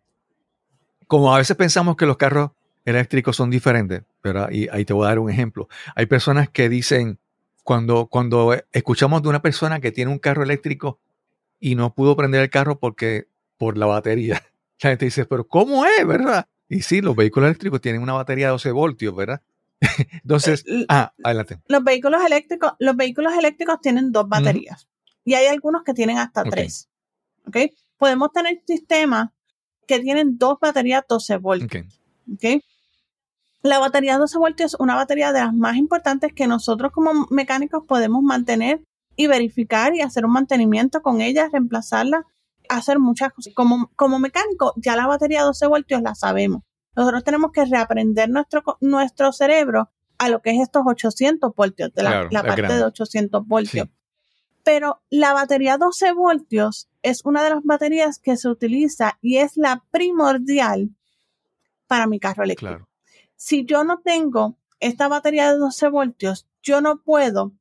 [1.14, 2.50] como a veces pensamos que los carros
[2.86, 5.70] eléctricos son diferentes, pero ahí, ahí te voy a dar un ejemplo.
[5.94, 7.20] Hay personas que dicen,
[7.62, 11.00] cuando, cuando escuchamos de una persona que tiene un carro eléctrico
[11.60, 13.28] y no pudo prender el carro porque
[13.60, 14.42] por la batería,
[14.82, 16.48] la gente dice, pero ¿cómo es, verdad?
[16.68, 19.44] Y sí, los vehículos eléctricos tienen una batería de 12 voltios, ¿verdad?
[20.24, 21.60] Entonces, Eh, ah, adelante.
[21.68, 24.88] Los vehículos eléctricos, los vehículos eléctricos tienen dos baterías
[25.24, 26.90] y hay algunos que tienen hasta tres.
[27.46, 27.58] ¿Ok?
[28.00, 29.30] Podemos tener sistemas
[29.88, 31.86] que tienen dos baterías 12 voltios.
[32.32, 32.46] Ok.
[32.56, 32.64] ¿ok?
[33.62, 37.84] La batería 12 voltios es una batería de las más importantes que nosotros como mecánicos
[37.88, 38.82] podemos mantener
[39.16, 42.26] y verificar y hacer un mantenimiento con ella, reemplazarla,
[42.68, 43.54] hacer muchas cosas.
[43.54, 46.64] Como, como mecánico, ya la batería 12 voltios la sabemos.
[46.96, 52.04] Nosotros tenemos que reaprender nuestro, nuestro cerebro a lo que es estos 800 voltios, de
[52.04, 52.78] la, Claro, la es parte grande.
[52.80, 53.88] de 800 voltios.
[53.88, 53.94] Sí.
[54.64, 59.56] Pero la batería 12 voltios es una de las baterías que se utiliza y es
[59.58, 60.90] la primordial
[61.88, 62.90] para mi carro eléctrico Claro.
[63.36, 67.54] si yo no tengo esta batería de 12 voltios, yo no puedo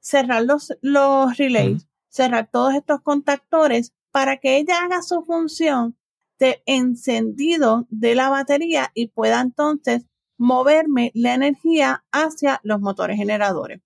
[0.00, 5.96] cerrar los, los relays, cerrar todos estos contactores para que ella haga su función
[6.38, 10.04] de encendido de la batería y pueda entonces
[10.36, 13.80] moverme la energía hacia los motores generadores.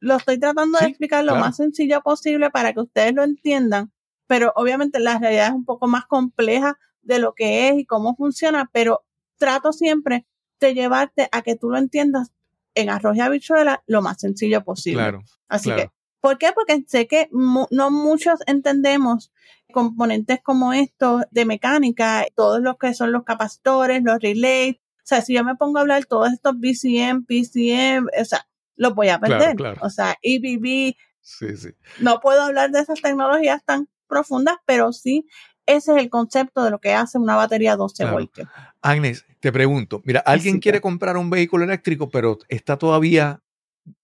[0.00, 1.46] Lo estoy tratando de Sí, explicar lo claro.
[1.46, 3.90] más sencillo posible para que ustedes lo entiendan,
[4.26, 8.14] pero obviamente la realidad es un poco más compleja de lo que es y cómo
[8.16, 9.04] funciona, pero
[9.36, 10.26] trato siempre
[10.60, 12.32] de llevarte a que tú lo entiendas
[12.74, 15.02] en arroz y habichuela lo más sencillo posible.
[15.02, 15.22] Claro.
[15.48, 15.82] Así claro.
[15.82, 16.52] que, ¿por qué?
[16.54, 19.32] Porque sé que mu- no muchos entendemos
[19.72, 24.76] componentes como estos de mecánica, todos los que son los capacitores, los relays.
[24.76, 28.94] O sea, si yo me pongo a hablar todos estos BCM, PCM, o sea, los
[28.94, 29.54] voy a perder.
[29.56, 29.80] claro.
[29.82, 31.70] O sea, EBB, Sí, sí.
[32.00, 35.26] No puedo hablar de esas tecnologías tan profundas, pero sí
[35.66, 38.12] ese es el concepto de lo que hace una batería 12 Claro.
[38.18, 38.48] voltios.
[38.82, 43.40] Agnes, te pregunto, mira, alguien quiere comprar un vehículo eléctrico, pero está todavía,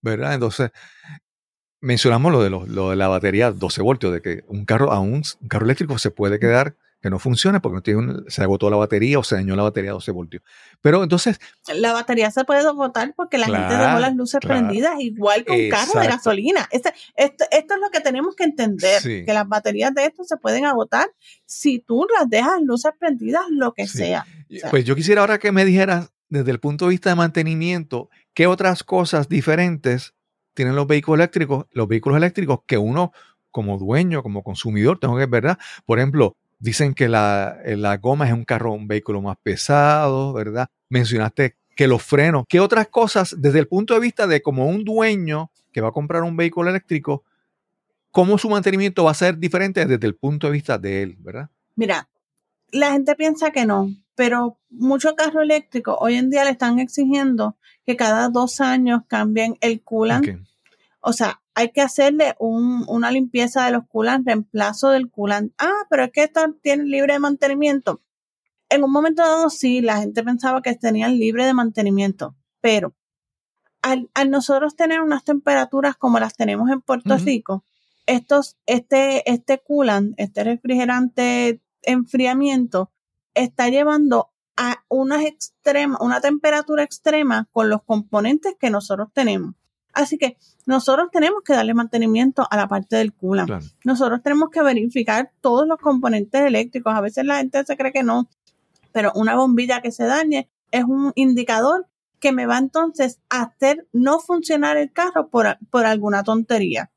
[0.00, 0.34] ¿verdad?
[0.34, 0.70] Entonces,
[1.80, 5.22] mencionamos lo de, lo, lo de la batería 12 voltios, de que un carro, aún
[5.40, 8.68] un carro eléctrico se puede quedar que no funcione porque no tiene un- se agotó
[8.70, 10.42] la batería o se dañó la batería 12 voltios.
[10.80, 11.40] Pero entonces,
[11.74, 14.60] La batería se puede agotar porque la gente dejó las luces claro.
[14.60, 16.68] prendidas igual que un carro de gasolina.
[16.70, 19.24] Este- esto, esto es lo que tenemos que entender, Sí.
[19.24, 21.06] que las baterías de esto se pueden agotar
[21.46, 23.98] si tú las dejas luces prendidas, lo que Sí.
[23.98, 24.26] sea.
[24.50, 24.68] sea.
[24.70, 28.46] pues yo quisiera ahora que me dijeras, desde el punto de vista de mantenimiento, qué
[28.46, 30.14] otras cosas diferentes
[30.54, 33.12] tienen los vehículos eléctricos, los vehículos eléctricos que uno
[33.52, 35.58] como dueño, como consumidor, tengo que ver, ¿verdad?
[35.86, 40.32] Por ejemplo, dicen que la, eh, la goma es un carro, un vehículo más pesado,
[40.32, 40.68] ¿verdad?
[40.88, 44.84] Mencionaste que los frenos, ¿qué otras cosas desde el punto de vista de como un
[44.84, 47.24] dueño que va a comprar un vehículo eléctrico,
[48.10, 51.48] cómo su mantenimiento va a ser diferente desde el punto de vista de él, ¿verdad?
[51.76, 52.08] Mira,
[52.72, 57.56] la gente piensa que no, pero muchos carros eléctricos hoy en día le están exigiendo
[57.86, 60.46] que cada dos años cambien el coolant.
[61.00, 65.52] O sea, hay que hacerle un- una limpieza de los coolants, reemplazo del coolant.
[65.58, 68.02] Ah, pero es que esto tiene libre de mantenimiento.
[68.68, 72.94] En un momento dado, sí, la gente pensaba que tenían libre de mantenimiento, pero
[73.82, 77.14] al, al nosotros tener unas temperaturas como las tenemos en Puerto.
[77.24, 77.64] Rico,
[78.06, 82.90] estos, este, este coolant, este refrigerante enfriamiento,
[83.34, 89.54] está llevando a unas extrema, una temperatura extrema con los componentes que nosotros tenemos.
[90.00, 90.36] Así que
[90.66, 93.48] nosotros tenemos que darle mantenimiento a la parte del coolant.
[93.48, 93.64] Claro.
[93.84, 96.94] Nosotros tenemos que verificar todos los componentes eléctricos.
[96.94, 98.28] A veces la gente se cree que no,
[98.92, 101.86] pero una bombilla que se dañe es un indicador
[102.18, 106.90] que me va entonces a hacer no funcionar el carro por, por alguna tontería.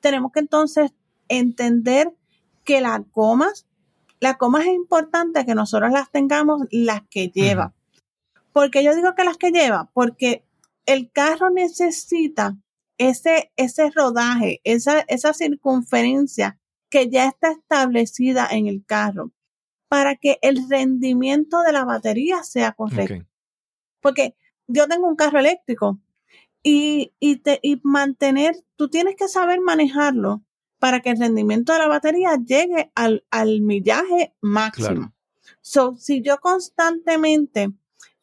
[0.00, 0.92] Tenemos que entonces
[1.28, 2.14] entender
[2.64, 3.66] que las gomas,
[4.20, 7.74] las gomas es importante que nosotros las tengamos las que lleva.
[8.52, 9.90] porque yo digo que las que lleva?
[9.92, 10.44] Porque
[10.88, 12.56] el carro necesita
[12.96, 19.30] ese, ese rodaje, esa, esa circunferencia que ya está establecida en el carro
[19.88, 23.26] para que el rendimiento de la batería sea correcto.
[24.00, 24.34] Porque
[24.66, 26.00] yo tengo un carro eléctrico
[26.62, 30.42] y, y, te, y mantener, tú tienes que saber manejarlo
[30.78, 34.88] para que el rendimiento de la batería llegue al, al millaje máximo.
[34.88, 35.14] Claro.
[35.60, 37.72] So, si yo constantemente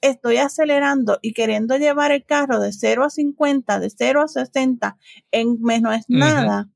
[0.07, 4.97] estoy acelerando y queriendo llevar el carro de 0 a 50, de 0 a 60
[5.31, 6.03] en menos Ujú.
[6.19, 6.69] nada,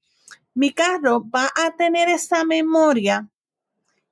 [0.53, 3.29] mi carro va a tener esa memoria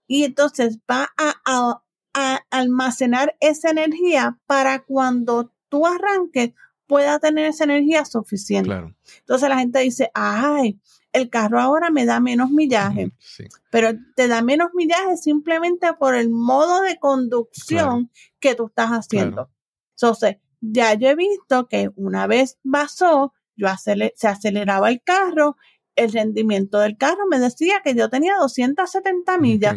[0.07, 1.81] y entonces va a, a-
[2.13, 6.51] a almacenar esa energía para cuando tú arranques
[6.87, 8.69] pueda tener esa energía suficiente.
[8.69, 8.95] Claro.
[9.19, 10.79] Entonces la gente dice, ay,
[11.13, 13.45] el carro ahora me da menos millaje, Sí.
[13.71, 19.47] pero te da menos millaje simplemente por el modo de conducción que tú estás haciendo.
[19.47, 19.51] Claro.
[19.95, 23.67] Entonces, ya yo he visto que una vez pasó, yo
[24.15, 25.55] se aceleraba el carro,
[25.95, 29.75] el rendimiento del carro me decía que yo tenía 270 millas.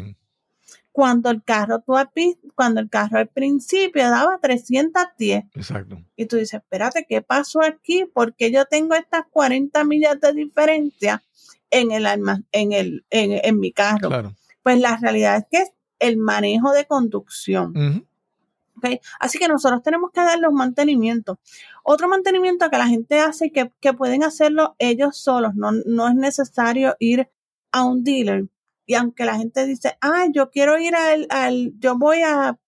[0.93, 5.99] Cuando el carro tú vis- cuando el carro al principio daba 310 Exacto.
[6.17, 8.05] y tú dices, espérate, ¿qué pasó aquí?
[8.05, 11.23] ¿Por qué yo tengo estas 40 millas de diferencia
[11.71, 14.09] en el alma, en el en, en mi carro?
[14.09, 14.35] Claro.
[14.63, 17.77] Pues la realidad es que es el manejo de conducción.
[17.77, 18.07] Ujú.
[18.79, 19.01] ¿ok?
[19.21, 21.39] Así que nosotros tenemos que darle un mantenimiento.
[21.85, 26.15] Otro mantenimiento que la gente hace que, que pueden hacerlo ellos solos, no, no es
[26.15, 27.29] necesario ir
[27.73, 28.47] a un dealer.
[28.91, 32.59] Y aunque la gente dice, ah, yo quiero ir al, al yo voy a,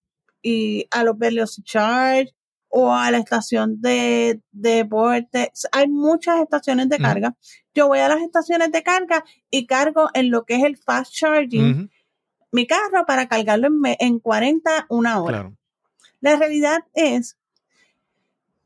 [0.40, 2.32] y a los Velocity Charge
[2.68, 7.37] o a la estación de, de Vortex, hay muchas estaciones de carga.
[7.74, 11.12] Yo voy a las estaciones de carga y cargo en lo que es el fast
[11.12, 11.90] charging
[12.52, 15.38] mi carro para cargarlo en, en 40 una hora.
[15.40, 15.56] Claro.
[16.20, 17.37] La realidad es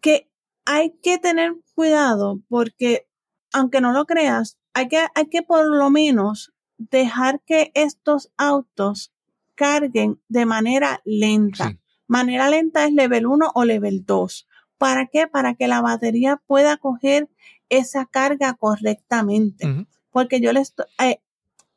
[0.03, 0.29] que
[0.67, 3.09] hay que tener cuidado porque,
[3.51, 9.13] aunque no lo creas, hay que, hay que por lo menos dejar que estos autos
[9.55, 11.71] carguen de manera lenta.
[11.71, 11.79] Sí.
[12.07, 14.49] Manera lenta es level 1 o level 2.
[14.79, 15.27] ¿Para qué?
[15.27, 17.29] Para que la batería pueda coger
[17.69, 19.87] esa carga correctamente
[20.17, 21.21] porque yo le estoy, eh,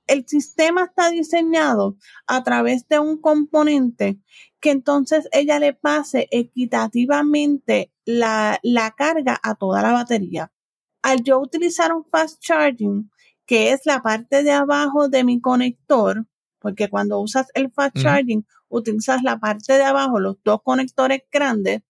[0.08, 4.18] el sistema está diseñado a través de un componente
[4.62, 10.54] que entonces ella le pase equitativamente la, la carga a toda la batería.
[11.02, 13.12] Al yo utilizar un fast charging,
[13.50, 16.28] que es la parte de abajo de mi conector,
[16.60, 21.82] porque cuando usas el fast charging, utilizas la parte de abajo, los dos conectores grandes,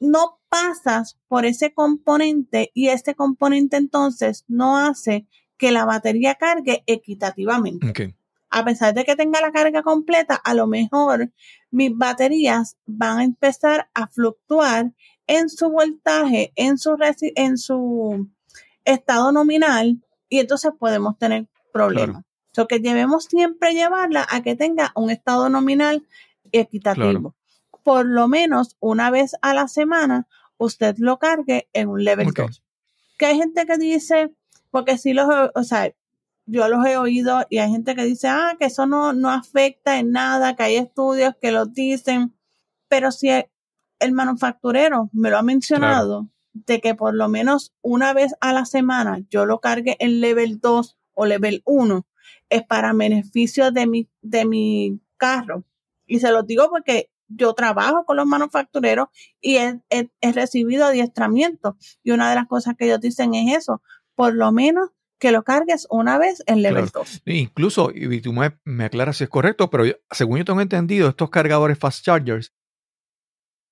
[0.00, 5.26] no pasas por ese componente y este componente entonces no hace
[5.58, 7.86] que la batería cargue equitativamente.
[8.48, 11.30] A pesar de que tenga la carga completa, a lo mejor
[11.70, 14.92] mis baterías van a empezar a fluctuar
[15.26, 18.28] en su voltaje, en su, resi- en su
[18.84, 20.02] estado nominal
[20.32, 22.24] y entonces podemos tener problemas.
[22.52, 26.06] So que debemos siempre llevarla a que tenga un estado nominal
[26.52, 27.04] equitativo.
[27.10, 27.34] Claro.
[27.82, 30.26] Por lo menos una vez a la semana
[30.56, 32.38] usted lo cargue en un level Ok.
[32.38, 32.62] 2.
[33.18, 34.30] Que hay gente que dice,
[34.70, 35.92] porque si los, o sea,
[36.46, 39.98] yo los he oído y hay gente que dice, ah, que eso no, no afecta
[39.98, 42.32] en nada, que hay estudios que lo dicen,
[42.88, 48.34] pero si el manufacturero me lo ha mencionado, de que por lo menos una vez
[48.40, 52.06] a la semana yo lo cargue en level 2 o level 1,
[52.50, 55.64] es para beneficio de mi, de mi carro.
[56.06, 59.08] Y se lo digo porque yo trabajo con los manufactureros
[59.40, 61.76] y he, he- he recibido adiestramiento.
[62.02, 63.82] Y una de las cosas que ellos dicen es eso,
[64.14, 67.06] por lo menos que lo cargues una vez en level Claro.
[67.08, 67.22] 2.
[67.26, 71.08] Incluso, y tú me, me aclaras si es correcto, pero yo- según yo tengo entendido,
[71.08, 72.52] estos cargadores fast chargers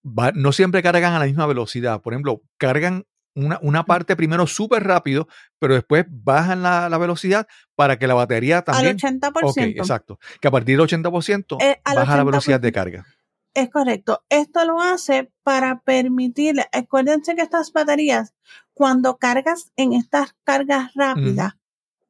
[0.04, 2.00] va- no siempre cargan a la misma velocidad.
[2.02, 5.28] Por ejemplo, cargan una, una parte primero súper rápido,
[5.58, 7.46] pero después bajan la, la velocidad
[7.76, 8.98] para que la batería Al también...
[8.98, 9.30] 80%.
[9.44, 10.18] Ok, exacto.
[10.40, 12.26] Que a partir del 80% Eh, al baja la 80%.
[12.26, 13.06] velocidad de carga.
[13.54, 14.24] Es correcto.
[14.28, 18.34] Esto lo hace para permitir, acuérdense que estas baterías,
[18.74, 21.54] cuando cargas en estas cargas rápidas,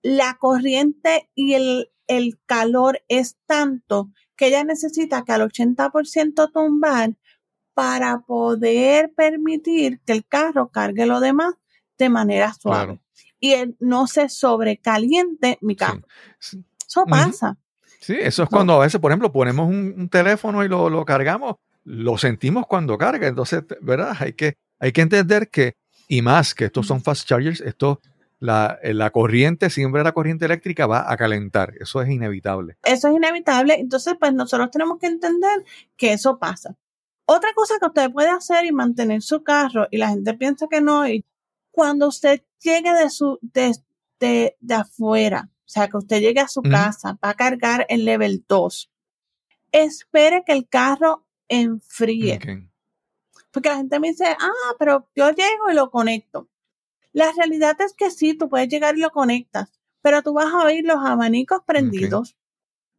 [0.03, 7.16] la corriente y el, el calor es tanto que ella necesita que al 80% tumbar
[7.80, 11.54] para poder permitir que el carro cargue lo demás
[11.96, 12.84] de manera suave.
[12.84, 13.00] Claro.
[13.40, 16.02] Y él no se sobrecaliente mi carro.
[16.38, 16.62] Sí.
[16.86, 17.56] Eso pasa.
[18.00, 18.56] Sí, eso es No.
[18.56, 22.66] cuando a veces, por ejemplo, ponemos un, un teléfono y lo, lo cargamos, lo sentimos
[22.66, 23.28] cuando carga.
[23.28, 24.14] Entonces, ¿verdad?
[24.20, 25.72] Hay que, hay que entender que,
[26.06, 28.02] y más que estos son fast chargers, esto,
[28.40, 31.72] la, la corriente, siempre la corriente eléctrica va a calentar.
[31.80, 32.76] Eso es inevitable.
[32.84, 33.80] Eso es inevitable.
[33.80, 35.64] Entonces, pues nosotros tenemos que entender
[35.96, 36.76] que eso pasa.
[37.32, 40.80] Otra cosa que usted puede hacer y mantener su carro, y la gente piensa que
[40.80, 41.24] no, y
[41.70, 43.72] cuando usted llegue de su, de,
[44.18, 48.04] de, de afuera, o sea, que usted llegue a su casa, va a cargar en
[48.04, 48.90] level 2,
[49.70, 52.40] espere que el carro enfríe.
[53.52, 56.48] Porque la gente me dice, ah, pero yo llego y lo conecto.
[57.12, 59.70] La realidad es que sí, tú puedes llegar y lo conectas,
[60.02, 62.36] pero tú vas a oír los abanicos prendidos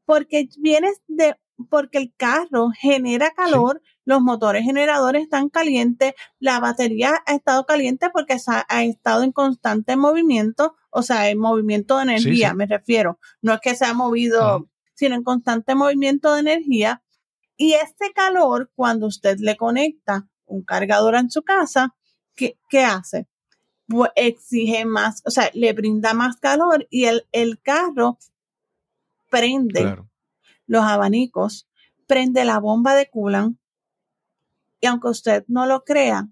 [0.05, 1.35] porque vienes de,
[1.65, 8.09] porque el carro genera calor, los motores generadores están calientes, la batería ha estado caliente
[8.11, 8.37] porque
[8.67, 12.55] ha estado en constante movimiento, o sea, en movimiento de energía, sí.
[12.55, 13.19] me refiero.
[13.41, 17.03] No es que se ha movido, sino en constante movimiento de energía.
[17.57, 21.95] Y este calor, cuando usted le conecta un cargador en su casa,
[22.35, 23.27] ¿qué, qué hace?
[23.87, 28.17] Pues exige más, o sea, le brinda más calor y el, el carro
[29.29, 30.10] prende Claro.
[30.71, 31.67] Los abanicos,
[32.07, 33.57] prende la bomba de coolant
[34.79, 36.29] y aunque usted no lo crea,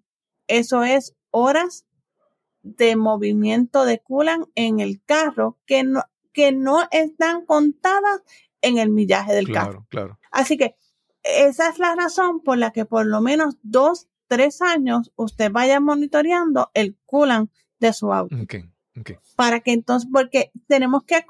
[0.47, 1.85] eso es horas
[2.61, 8.21] de movimiento de coolant en el carro que no, que no están contadas
[8.61, 9.85] en el millaje del carro.
[9.89, 10.17] Claro.
[10.31, 10.77] Así que
[11.23, 15.81] esa es la razón por la que por lo menos dos, tres años usted vaya
[15.81, 18.37] monitoreando el coolant de su auto.
[18.41, 18.55] Ok,
[19.01, 19.11] ok.
[19.35, 21.25] Para que entonces, porque tenemos que,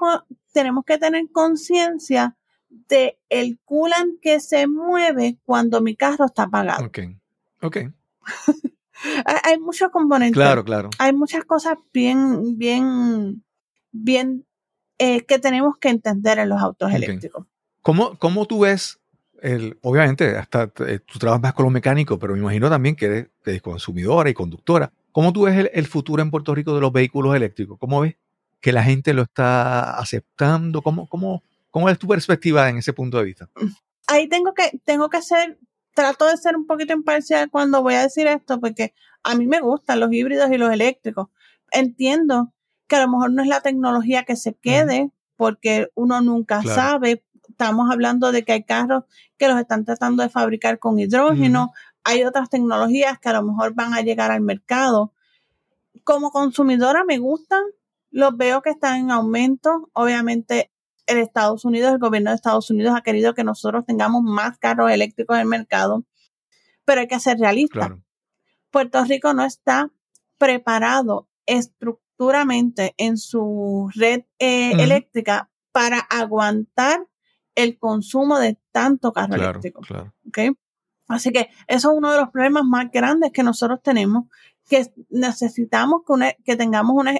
[0.52, 2.36] tenemos que tener conciencia
[2.70, 6.86] de el coolant que se mueve cuando mi carro está apagado.
[6.86, 6.98] Ok,
[7.60, 7.76] ok.
[9.44, 10.34] Hay, muchos componentes.
[10.34, 10.90] Claro, claro.
[10.98, 13.42] Hay muchas cosas bien, bien,
[13.92, 14.46] bien
[14.98, 17.46] eh, que tenemos que entender en los autos eléctricos.
[17.80, 19.00] ¿Cómo, cómo tú ves,
[19.40, 23.06] el, obviamente, hasta eh, tú trabajas más con los mecánicos, pero me imagino también que
[23.06, 24.92] eres, eres consumidora y conductora.
[25.12, 27.78] ¿Cómo tú ves el, el futuro en Puerto Rico de los vehículos eléctricos?
[27.78, 28.16] ¿Cómo ves
[28.60, 30.82] que la gente lo está aceptando?
[30.82, 33.48] ¿Cómo, cómo, cómo es tu perspectiva en ese punto de vista?
[34.06, 35.58] ahí tengo que, tengo que ser,
[35.94, 38.92] trato de ser un poquito imparcial cuando voy a decir esto, porque
[39.22, 41.28] a mí me gustan los híbridos y los eléctricos.
[41.70, 42.52] Entiendo
[42.88, 46.80] que a lo mejor no es la tecnología que se quede, porque uno nunca Claro.
[46.80, 47.24] sabe.
[47.48, 49.04] Estamos hablando de que hay carros
[49.38, 51.72] que los están tratando de fabricar con hidrógeno.
[52.04, 55.12] Hay otras tecnologías que a lo mejor van a llegar al mercado.
[56.04, 57.62] Como consumidora me gustan,
[58.10, 59.88] los veo que están en aumento.
[59.92, 60.70] Obviamente
[61.10, 64.90] el Estados Unidos, el gobierno de Estados Unidos ha querido que nosotros tengamos más carros
[64.90, 66.04] eléctricos en el mercado,
[66.84, 67.78] pero hay que ser realista.
[67.78, 68.02] Claro,
[68.70, 69.90] Puerto Rico no está
[70.38, 77.06] preparado estructuralmente en su red eh, eléctrica para aguantar
[77.54, 79.82] el consumo de tanto carro claro, eléctrico.
[81.08, 84.24] Así que eso es uno de los problemas más grandes que nosotros tenemos,
[84.68, 87.14] que necesitamos que, una- que tengamos una,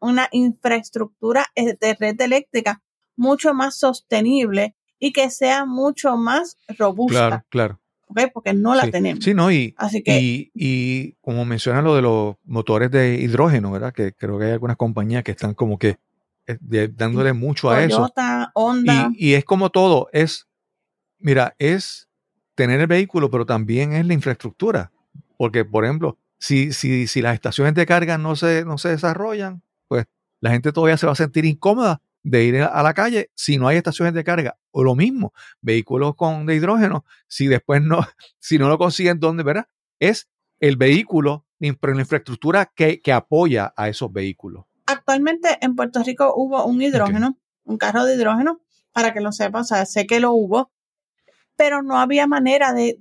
[0.00, 2.82] una infraestructura eh, de red eléctrica
[3.20, 7.80] mucho más sostenible y que sea mucho más robusta, Claro, claro.
[8.08, 8.20] ¿ok?
[8.34, 8.90] Porque no la sí.
[8.90, 9.22] tenemos.
[9.24, 13.70] Sí, no, y, Así que y, y como menciona lo de los motores de hidrógeno,
[13.70, 13.92] ¿verdad?
[13.92, 15.98] Que creo que hay algunas compañías que están como que
[16.46, 18.10] eh, de- dándole mucho a eso.
[18.54, 20.48] Honda, Y, y es como todo, es,
[21.18, 22.08] mira, es
[22.54, 24.92] tener el vehículo, pero también es la infraestructura.
[25.36, 29.62] Porque, por ejemplo, si, si, si las estaciones de carga no se, no se desarrollan,
[29.88, 30.06] pues
[30.40, 33.68] la gente todavía se va a sentir incómoda de ir a la calle si no
[33.68, 34.58] hay estaciones de carga.
[34.70, 38.00] O lo mismo, vehículos con de hidrógeno, si después no,
[38.38, 39.68] si no lo consiguen, ¿dónde, verdad?
[39.98, 40.28] Es
[40.60, 41.46] el vehículo,
[41.80, 44.64] pero la infraestructura que, que apoya a esos vehículos.
[44.86, 48.60] actualmente en Puerto Rico hubo un hidrógeno, un carro de hidrógeno,
[48.92, 50.72] para que lo sepas, o sea, sé que lo hubo,
[51.56, 52.98] pero no había manera de,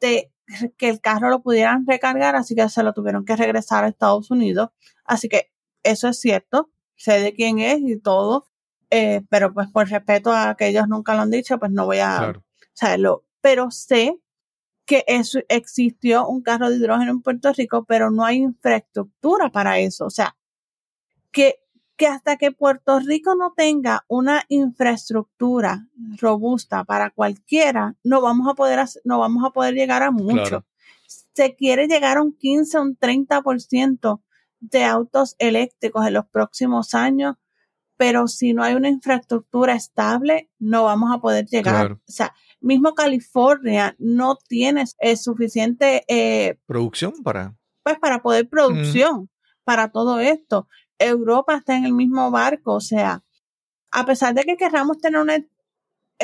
[0.00, 0.32] de
[0.76, 4.30] que el carro lo pudieran recargar, así que se lo tuvieron que regresar a Estados
[4.30, 4.70] Unidos.
[5.04, 5.52] Así que
[5.82, 8.46] eso es cierto, sé de quién es y todo,
[8.90, 11.98] eh, pero pues por respeto a que ellos nunca lo han dicho, pues no voy
[11.98, 12.44] a Claro.
[12.72, 13.24] saberlo.
[13.40, 14.18] Pero sé
[14.84, 19.78] que eso, existió un carro de hidrógeno en Puerto Rico, pero no hay infraestructura para
[19.78, 20.04] eso.
[20.06, 20.36] O sea,
[21.30, 21.60] que,
[21.96, 25.86] que hasta que Puerto Rico no tenga una infraestructura
[26.18, 30.34] robusta para cualquiera, no vamos a poder, hacer- no vamos a poder llegar a mucho.
[30.34, 30.64] Claro.
[31.06, 34.22] Se quiere llegar a un 15, un 30%
[34.60, 37.36] de autos eléctricos en los próximos años,
[38.00, 41.74] pero si no hay una infraestructura estable, no vamos a poder llegar.
[41.74, 42.00] Claro.
[42.08, 47.58] O sea, mismo California no tiene eh, suficiente eh, Producción para...
[47.82, 49.28] pues para poder producción
[49.64, 50.66] para todo esto.
[50.98, 53.22] Europa está en el mismo barco, o sea,
[53.90, 55.36] a pesar de que querramos tener una,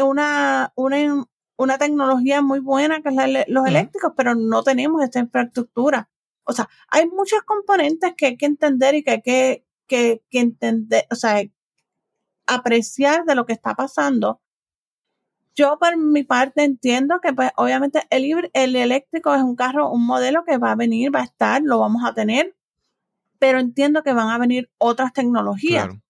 [0.02, 1.26] una, una,
[1.58, 6.08] una tecnología muy buena que es la los eléctricos, pero no tenemos esta infraestructura.
[6.44, 10.40] O sea, hay muchos componentes que hay que entender y que hay que, que, que
[10.40, 11.42] entender, o sea,
[12.46, 14.40] apreciar de lo que está pasando.
[15.54, 20.04] Yo por mi parte entiendo que pues obviamente el, el eléctrico es un carro, un
[20.06, 22.54] modelo que va a venir, va a estar, lo vamos a tener,
[23.38, 25.86] pero entiendo que van a venir otras tecnologías.
[25.86, 26.02] Claro.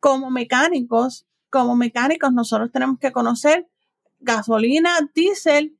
[0.00, 3.68] Como mecánicos, como mecánicos nosotros tenemos que conocer
[4.20, 5.78] gasolina, diésel,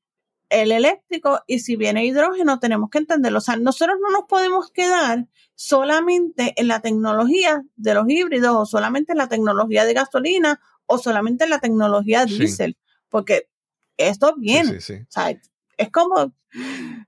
[0.55, 3.39] el eléctrico y si viene hidrógeno tenemos que entenderlo.
[3.39, 8.67] O sea, nosotros no nos podemos quedar solamente en la tecnología de los híbridos o
[8.67, 12.39] solamente en la tecnología de gasolina o solamente en la tecnología Sí.
[12.39, 12.77] diésel,
[13.09, 13.49] porque
[13.97, 14.81] esto viene.
[14.81, 15.03] sí, sí.
[15.03, 15.31] O sea,
[15.77, 16.21] es como,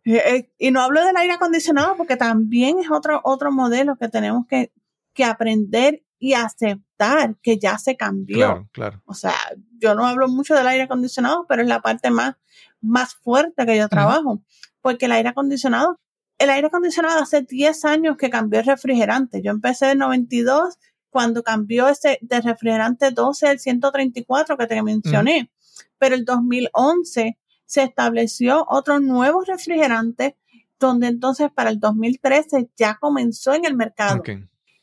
[0.05, 4.09] eh, eh, y no hablo del aire acondicionado porque también es otro, otro modelo que
[4.09, 4.73] tenemos que,
[5.13, 8.37] que aprender y aceptar que ya se cambió.
[8.37, 9.03] Claro, claro.
[9.07, 9.35] O sea,
[9.79, 12.37] yo no hablo mucho del aire acondicionado, pero es la parte más,
[12.81, 14.43] más fuerte que yo trabajo.
[14.81, 16.01] Porque el aire acondicionado,
[16.39, 19.43] el aire acondicionado hace 10 años que cambió el refrigerante.
[19.43, 20.79] Yo empecé en 92
[21.11, 25.51] cuando cambió ese de refrigerante 12 al 134 que te mencioné.
[25.99, 30.37] Pero el 2011 se estableció otro nuevo refrigerante
[30.79, 34.23] donde entonces para el 2013 ya comenzó en el mercado.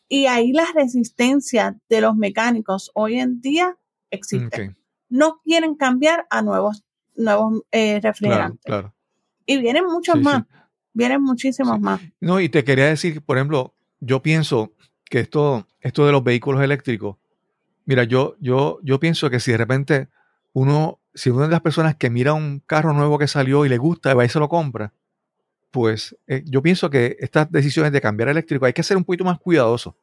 [0.10, 3.78] Y ahí la resistencia de los mecánicos hoy en día
[4.12, 4.68] existe.
[4.70, 4.76] ok.
[5.10, 6.84] No quieren cambiar a nuevos,
[7.16, 8.62] nuevos eh, Claro, refrigerantes.
[8.66, 8.94] claro.
[9.46, 10.24] Y vienen muchos Sí, sí.
[10.26, 10.44] más.
[10.94, 11.82] Vienen muchísimos Sí.
[11.82, 12.02] más.
[12.20, 14.74] No, y te quería decir, por ejemplo, yo pienso
[15.10, 17.18] que esto, esto de los vehículos eléctricos,
[17.86, 20.08] mira, yo, yo, yo pienso que si de repente
[20.54, 23.78] uno, si una de las personas que mira un carro nuevo que salió y le
[23.78, 24.94] gusta y va y se lo compra,
[25.74, 29.24] pues eh, yo pienso que estas decisiones de cambiar eléctrico hay que ser un poquito
[29.26, 29.96] más cuidadosos.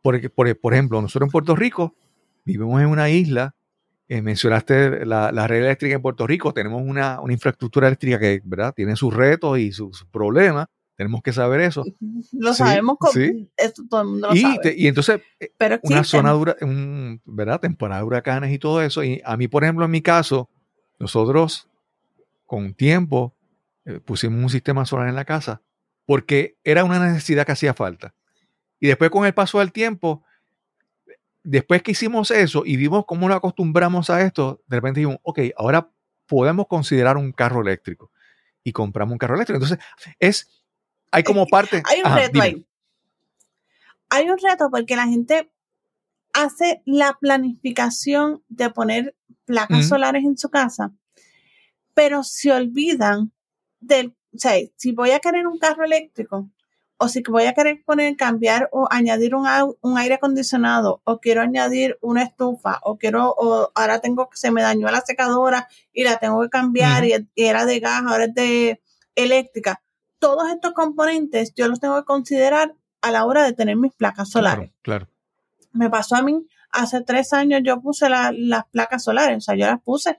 [0.00, 1.94] Porque, por, por ejemplo, nosotros en Puerto Rico
[2.46, 3.54] vivimos en una isla,
[4.08, 8.40] eh, mencionaste la, la red eléctrica en Puerto Rico, tenemos una, una infraestructura eléctrica que
[8.42, 8.72] ¿verdad?
[8.74, 11.84] tiene sus retos y sus, sus problemas, tenemos que saber eso.
[12.32, 13.46] Lo Sí, sabemos, con, sí.
[13.58, 14.58] esto todo el mundo lo Y, sabe.
[14.62, 15.50] te- y entonces eh,
[15.82, 17.60] una zona dura, un, ¿verdad?
[17.60, 19.04] Temporada de huracanes y todo eso.
[19.04, 20.48] Y a mí, por ejemplo, en mi caso,
[20.98, 21.68] nosotros
[22.46, 23.34] con tiempo
[23.90, 25.62] eh, pusimos un sistema solar en la casa
[26.06, 28.14] porque era una necesidad que hacía falta.
[28.80, 30.24] Y después con el paso del tiempo,
[31.42, 35.38] después que hicimos eso y vimos cómo nos acostumbramos a esto, de repente dijimos, ok,
[35.56, 35.90] ahora
[36.26, 38.10] podemos considerar un carro eléctrico.
[38.64, 39.62] Y compramos un carro eléctrico.
[39.62, 39.84] Entonces,
[40.18, 40.64] es,
[41.10, 41.82] hay como parte...
[41.86, 42.44] Hay un Ajá, reto dime.
[42.44, 42.66] ahí.
[44.10, 45.52] Hay un reto porque la gente
[46.32, 50.92] hace la planificación de poner placas solares en su casa,
[51.94, 53.32] pero se olvidan
[53.80, 56.48] del, o sea, si voy a querer un carro eléctrico,
[57.02, 59.46] o si voy a querer poner, cambiar o añadir un,
[59.96, 64.60] aire acondicionado, o quiero añadir una estufa, o quiero, o ahora tengo que se me
[64.60, 68.34] dañó la secadora y la tengo que cambiar y, y era de gas, ahora es
[68.34, 68.82] de
[69.14, 69.82] eléctrica.
[70.18, 74.28] Todos estos componentes yo los tengo que considerar a la hora de tener mis placas
[74.30, 74.70] solares.
[74.82, 75.08] Claro, claro.
[75.72, 79.54] Me pasó a mí, hace tres años yo puse la- las placas solares, o sea,
[79.56, 80.18] yo las puse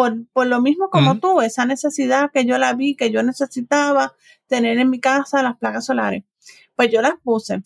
[0.00, 4.14] por, por lo mismo como tú, esa necesidad que yo la vi, que yo necesitaba
[4.46, 6.24] tener en mi casa las placas solares.
[6.74, 7.64] Pues yo las puse.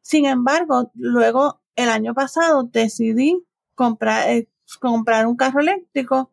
[0.00, 3.46] Sin embargo, luego el año pasado decidí
[3.76, 4.48] comprar, eh,
[4.80, 6.32] comprar un carro eléctrico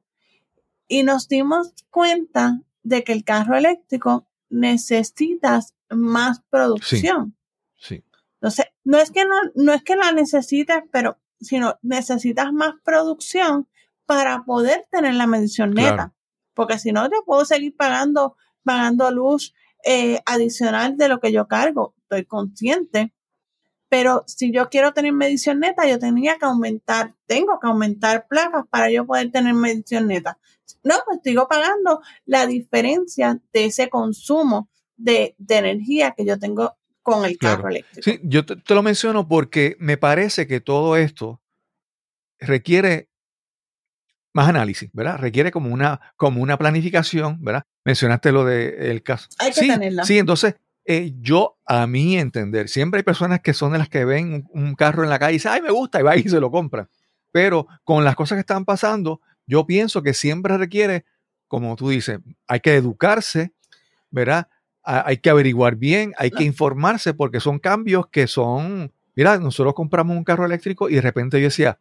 [0.88, 7.36] y nos dimos cuenta de que el carro eléctrico necesitas más producción.
[7.76, 8.04] Sí.
[8.42, 13.68] Entonces, no es que no, no es que la necesites, pero sino necesitas más producción
[14.10, 15.94] para poder tener la medición neta.
[15.94, 16.14] Claro.
[16.56, 19.54] Porque si no, yo puedo seguir pagando, pagando luz
[19.86, 21.94] eh, adicional de lo que yo cargo.
[22.02, 23.14] Estoy consciente.
[23.88, 28.66] Pero si yo quiero tener medición neta, yo tenía que aumentar, tengo que aumentar placas
[28.68, 30.40] para yo poder tener medición neta.
[30.84, 36.76] No, pues sigo pagando la diferencia de ese consumo de, de energía que yo tengo
[37.04, 37.58] con el Claro.
[37.58, 38.02] carro eléctrico.
[38.10, 41.42] Sí, yo te, te lo menciono porque me parece que todo esto
[42.40, 43.09] requiere
[44.34, 45.18] más análisis, ¿verdad?
[45.18, 47.64] Requiere como una, como una planificación, ¿verdad?
[47.86, 49.28] Mencionaste lo del caso.
[49.40, 50.04] Hay que sí, tenerla.
[50.04, 50.56] Sí, entonces,
[50.86, 54.64] eh, yo, a mi entender, siempre hay personas que son de las que ven un,
[54.68, 56.50] un carro en la calle y dicen, ay, me gusta, y va y se lo
[56.52, 56.88] compran.
[57.32, 61.06] Pero con las cosas que están pasando, yo pienso que siempre requiere,
[61.48, 63.54] como tú dices, hay que educarse,
[64.12, 64.48] ¿verdad?
[64.84, 69.74] A- Hay que averiguar bien, hay que informarse, porque son cambios que son, mira, nosotros
[69.76, 71.78] compramos un carro eléctrico y de repente yo decía,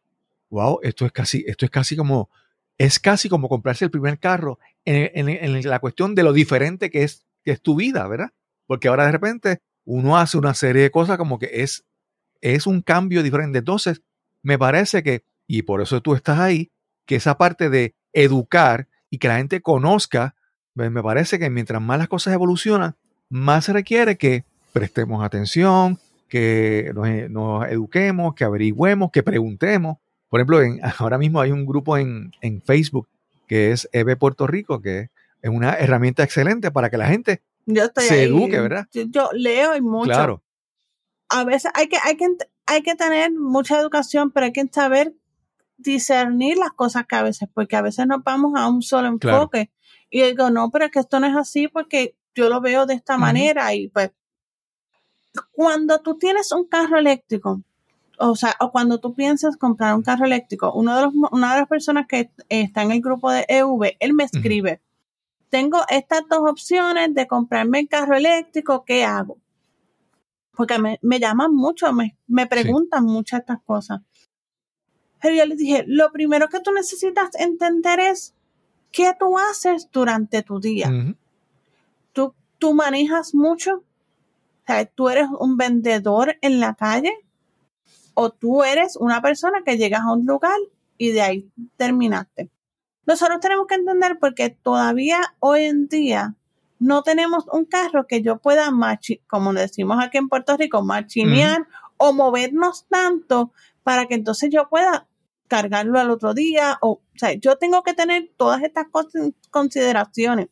[0.50, 2.30] wow, esto es casi, esto es casi como,
[2.78, 7.02] es casi como comprarse el primer carro en, en- la cuestión de lo diferente que
[7.02, 8.30] es, que es tu vida, ¿verdad?
[8.66, 11.84] Porque ahora de repente uno hace una serie de cosas como que es,
[12.40, 13.58] es un cambio diferente.
[13.58, 14.02] Entonces,
[14.42, 16.70] me parece que, y por eso tú estás ahí,
[17.06, 20.34] que esa parte de educar y que la gente conozca,
[20.74, 22.96] me parece que mientras más las cosas evolucionan,
[23.30, 26.92] más se requiere que prestemos atención, que
[27.30, 29.96] nos eduquemos, que averigüemos, que preguntemos.
[30.28, 33.08] Por ejemplo, en- ahora mismo hay un grupo en, en Facebook
[33.46, 35.08] que es EB Puerto Rico, que
[35.40, 38.24] es una herramienta excelente para que la gente, Yo estoy se ahí.
[38.24, 38.86] eduque, ¿verdad?
[38.92, 40.10] Yo, yo leo y mucho.
[40.10, 40.42] claro,
[41.30, 42.26] A veces hay que, hay que,
[42.66, 45.14] hay que tener mucha educación, pero hay que saber
[45.78, 49.38] discernir las cosas que a veces, porque a veces nos vamos a un solo Claro.
[49.38, 49.70] enfoque.
[50.10, 52.84] Y yo digo, no, pero es que esto no es así porque yo lo veo
[52.84, 53.72] de esta manera.
[53.74, 54.10] Y pues,
[55.52, 57.62] cuando tú tienes un carro eléctrico,
[58.18, 61.60] o sea, o cuando tú piensas comprar un carro eléctrico, uno de los, una de
[61.60, 64.80] las personas que está en el grupo de EV, él me escribe,
[65.48, 69.38] tengo estas dos opciones de comprarme el carro eléctrico, ¿qué hago?
[70.52, 74.00] Porque me, me llaman mucho, me, me preguntan muchas estas cosas.
[75.20, 78.34] Pero yo les dije, lo primero que tú necesitas entender es
[78.92, 80.90] qué tú haces durante tu día.
[82.12, 83.76] ¿Tú, tú manejas mucho?
[83.76, 87.12] O sea, ¿tú eres un vendedor en la calle?
[88.20, 90.58] ¿O tú eres una persona que llegas a un lugar
[90.96, 92.50] y de ahí terminaste?
[93.06, 96.34] Nosotros tenemos que entender porque todavía hoy en día
[96.80, 101.68] no tenemos un carro que yo pueda machi, como decimos aquí en Puerto Rico, machinear
[101.96, 103.52] o movernos tanto
[103.84, 105.06] para que entonces yo pueda
[105.46, 106.76] cargarlo al otro día.
[106.80, 108.86] O, o sea, yo tengo que tener todas estas
[109.50, 110.48] consideraciones.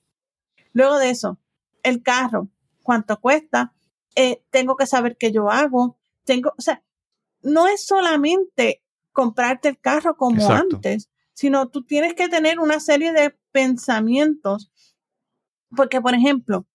[0.72, 1.40] Luego de eso,
[1.82, 2.46] el carro,
[2.84, 3.72] cuánto cuesta,
[4.14, 6.84] eh, tengo que saber qué yo hago, tengo, o sea,
[7.46, 8.82] no es solamente
[9.12, 10.76] comprarte el carro como Exacto.
[10.76, 14.70] antes, sino tú tienes que tener una serie de pensamientos.
[15.74, 16.66] Porque, por ejemplo,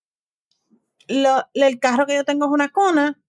[1.07, 3.19] lo- el carro que yo tengo es una Kona,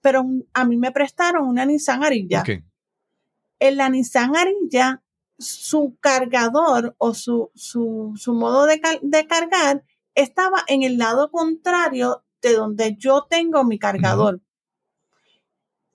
[0.00, 2.40] pero a mí me prestaron una Nissan Ariya.
[2.40, 2.50] Ok.
[3.60, 5.02] En la Nissan Ariya,
[5.38, 11.30] su cargador o su, su, su modo de, car- de cargar estaba en el lado
[11.30, 14.40] contrario de donde yo tengo mi cargador.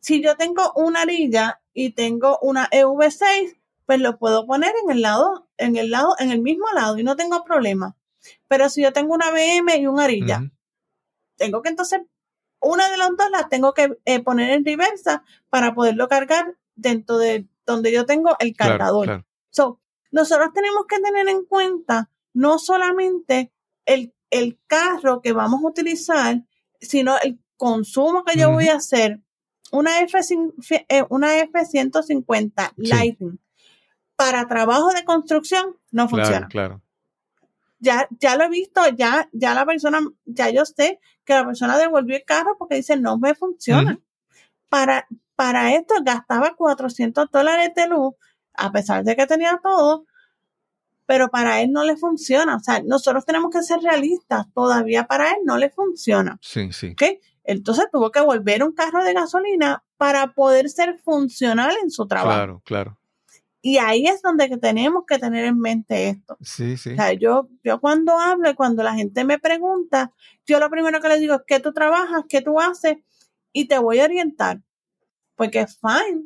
[0.09, 5.03] Si yo tengo una Ariya y tengo una EV6, pues lo puedo poner en el
[5.03, 7.95] lado, en el lado, en el mismo lado y no tengo problema.
[8.47, 10.49] Pero si yo tengo una BM y un Ariya, Ujú.
[11.35, 12.01] tengo que entonces,
[12.59, 17.19] una de las dos las tengo que eh, poner en reversa para poderlo cargar dentro
[17.19, 19.05] de donde yo tengo el cargador.
[19.05, 19.25] claro.
[19.51, 19.79] So,
[20.09, 23.53] nosotros tenemos que tener en cuenta no solamente
[23.85, 26.41] el, el carro que vamos a utilizar,
[26.81, 29.21] sino el consumo que yo voy a hacer.
[29.71, 30.19] Una, F,
[30.89, 32.87] eh, una F-150 Sí.
[32.87, 33.39] Lightning
[34.15, 36.47] para trabajo de construcción no Claro, funciona.
[36.47, 36.81] claro.
[37.79, 41.77] ya, ya lo he visto, ya, ya la persona, ya yo sé que la persona
[41.77, 43.99] devolvió el carro porque dice no me funciona.
[44.67, 48.15] Para, para esto gastaba 400 dólares de luz,
[48.53, 50.05] a pesar de que tenía todo,
[51.05, 52.57] pero para él no le funciona.
[52.57, 54.45] O sea, nosotros tenemos que ser realistas.
[54.53, 56.37] Todavía para él no le funciona.
[56.41, 56.89] Sí, sí.
[56.91, 57.03] ¿ok?
[57.49, 62.35] Entonces tuvo que volver un carro de gasolina para poder ser funcional en su trabajo.
[62.35, 62.99] Claro, claro.
[63.59, 66.37] Y ahí es donde que tenemos que tener en mente esto.
[66.41, 66.91] Sí, sí.
[66.91, 70.13] O sea, yo, yo cuando hablo y cuando la gente me pregunta,
[70.45, 72.97] yo lo primero que les digo es qué tú trabajas, qué tú haces
[73.51, 74.61] y te voy a orientar.
[75.35, 76.25] Porque fine,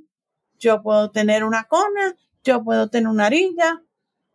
[0.60, 3.82] yo puedo tener una Kona, yo puedo tener una Arilla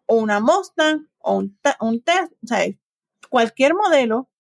[0.07, 2.67] o una Mustang o un, un Tesla, o sea,
[3.29, 4.31] cualquier modelo.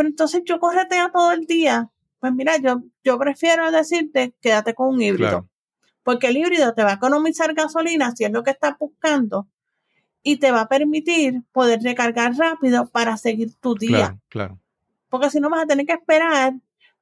[0.00, 1.90] Pero entonces yo correteo todo el día.
[2.20, 5.48] Pues mira, yo, yo prefiero decirte, quédate con un híbrido Claro.
[6.02, 9.46] porque el híbrido te va a economizar gasolina si es lo que estás buscando
[10.22, 13.90] y te va a permitir poder recargar rápido para seguir tu día.
[13.98, 14.58] Claro, claro.
[15.10, 16.54] Porque si no vas a tener que esperar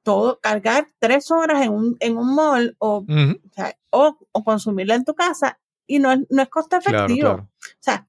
[0.02, 3.38] todo, cargar tres horas en un, en un mall o, Ujú.
[3.48, 7.04] o, sea, o, o consumirla en tu casa y no, es- no es costo Claro,
[7.04, 7.28] efectivo.
[7.28, 7.48] claro.
[7.62, 8.08] O sea,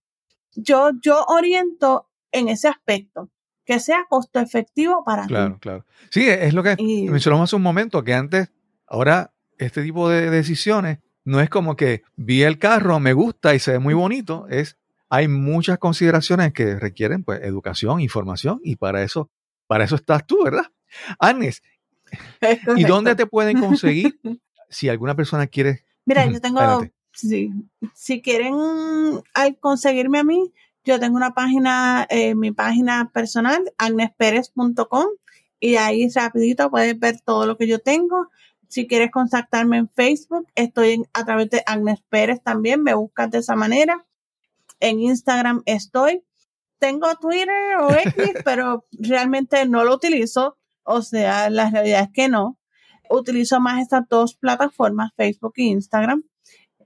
[0.55, 3.29] yo, yo oriento en ese aspecto,
[3.69, 5.59] que sea costo efectivo para Claro, ti.
[5.59, 5.85] claro.
[6.09, 8.51] Sí, es lo que Y- mencionamos hace un momento, que antes,
[8.87, 13.59] ahora, este tipo de decisiones no es como que vi el carro, me gusta y
[13.59, 19.03] se ve muy bonito, es hay muchas consideraciones que requieren pues educación, información y para
[19.03, 19.29] eso
[19.67, 20.65] para eso estás tú, ¿verdad?
[21.19, 21.61] Agnes,
[22.41, 24.19] Es ¿y dónde te pueden conseguir
[24.69, 25.85] si alguna persona quiere?
[26.05, 26.59] Mira, yo tengo,
[27.13, 27.51] sí,
[27.93, 28.55] si quieren
[29.35, 30.51] al conseguirme a mí,
[30.83, 35.05] yo tengo una página, eh, mi página personal, agnesperez.com,
[35.59, 38.27] y ahí rapidito puedes ver todo lo que yo tengo.
[38.67, 43.29] Si quieres contactarme en Facebook, estoy en- a través de Agnes Pérez también, me buscas
[43.31, 44.05] de esa manera.
[44.79, 46.23] En Instagram estoy.
[46.77, 47.89] Tengo Twitter o
[48.31, 50.57] X, pero realmente no lo utilizo.
[50.83, 52.57] O sea, la realidad es que no.
[53.09, 56.23] Utilizo más estas dos plataformas, Facebook e Instagram.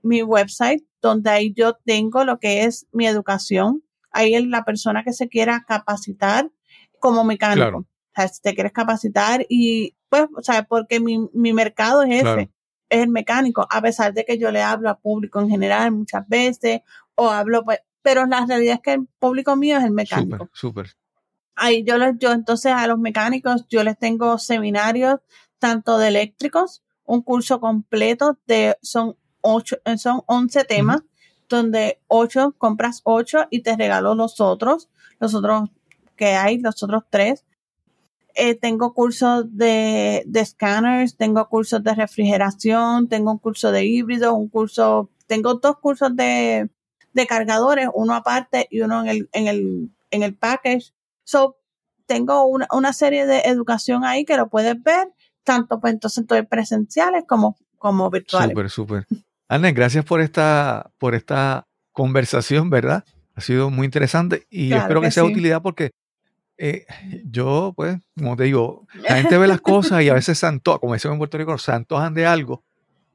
[0.02, 3.82] Mi website, donde ahí yo tengo lo que es mi educación.
[4.10, 6.50] Ahí es la persona que se quiera capacitar
[6.98, 7.56] como mecánico.
[7.56, 7.78] Claro.
[7.78, 12.22] O sea, si te quieres capacitar y pues, o sea, porque mi, mi mercado es
[12.22, 12.50] ese,
[12.88, 16.26] es el mecánico, a pesar de que yo le hablo a público en general muchas
[16.28, 16.82] veces,
[17.16, 20.86] o hablo, pues, pero la realidad es que el público mío es el mecánico Súper,
[20.86, 20.96] súper.
[21.56, 25.18] ahí yo les, yo entonces a los mecánicos yo les tengo seminarios
[25.58, 31.02] tanto de eléctricos, un curso completo de son ocho, eh, son 11 temas
[31.48, 34.88] donde ocho compras ocho y te regalo los otros,
[35.20, 35.70] los otros
[36.16, 37.44] que hay, los otros tres.
[38.34, 44.34] Eh, tengo cursos de, de scanners, tengo cursos de refrigeración, tengo un curso de híbrido,
[44.34, 46.68] un curso, tengo dos cursos de,
[47.12, 50.92] de cargadores, uno aparte y uno en el, en el, en el package.
[51.22, 51.56] So,
[52.06, 55.12] tengo una, una serie de educación ahí que lo puedes ver,
[55.44, 58.50] tanto pues entonces presenciales como, como virtuales.
[58.50, 59.06] Súper, súper.
[59.48, 63.04] Agnes, gracias por esta, por esta conversación, ¿verdad?
[63.34, 65.32] Ha sido muy interesante y Claro espero que, que sea de sí.
[65.32, 65.90] utilidad porque
[66.56, 66.86] eh,
[67.24, 70.78] yo, pues, como te digo, la gente ve las cosas y a veces se antoja,
[70.78, 72.64] como decimos en Puerto Rico, se antojan de algo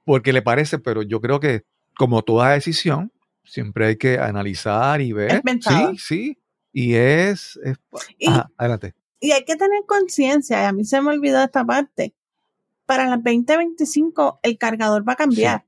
[0.03, 1.63] porque le parece, pero yo creo que
[1.97, 3.11] como toda decisión,
[3.43, 5.41] siempre hay que analizar y ver.
[5.45, 5.65] Es.
[5.65, 6.38] Sí, sí.
[6.71, 7.59] Y es...
[7.63, 7.77] es-
[8.17, 8.93] Y, ajá, adelante.
[9.19, 12.13] y hay que tener conciencia, y a mí se me olvidó esta parte.
[12.86, 15.65] Para las 2025 el cargador va a cambiar.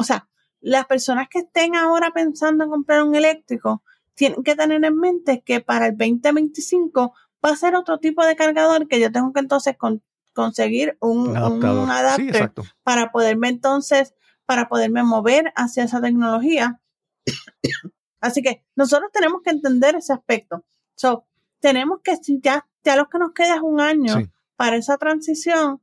[0.00, 0.28] O sea,
[0.60, 3.82] las personas que estén ahora pensando en comprar un eléctrico
[4.14, 8.36] tienen que tener en mente que para el 2025 va a ser otro tipo de
[8.36, 10.02] cargador que yo tengo que entonces con-
[10.34, 11.84] conseguir un, adaptador.
[11.84, 14.14] un adapter sí, para poderme entonces,
[14.46, 16.80] para poderme mover hacia esa tecnología.
[18.20, 20.64] Así que nosotros tenemos que entender ese aspecto.
[20.94, 21.26] So,
[21.60, 24.30] tenemos que, si ya, ya lo que nos queda es un año Sí.
[24.56, 25.80] para esa transición,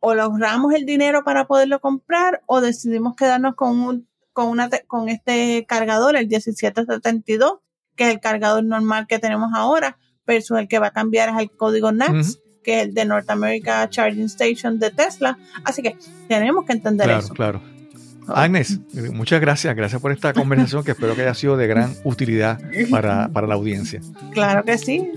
[0.00, 5.08] o logramos el dinero para poderlo comprar, o decidimos quedarnos con un, con una, con
[5.08, 7.58] este cargador, el 1772,
[7.96, 11.36] que es el cargador normal que tenemos ahora, versus el que va a cambiar es
[11.38, 15.38] el código NACS, que es el de North America Charging Station de Tesla.
[15.64, 15.96] Así que
[16.28, 17.34] tenemos que entender Claro, eso.
[17.34, 17.62] claro.
[18.28, 19.74] Agnes, eh, muchas gracias.
[19.74, 23.54] Gracias por esta conversación que espero que haya sido de gran utilidad para, para la
[23.54, 24.00] audiencia.
[24.32, 25.10] Claro que sí.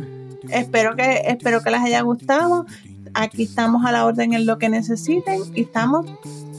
[0.50, 2.66] Espero que, espero que les haya gustado.
[3.14, 6.06] Aquí estamos a la orden en lo que necesiten y estamos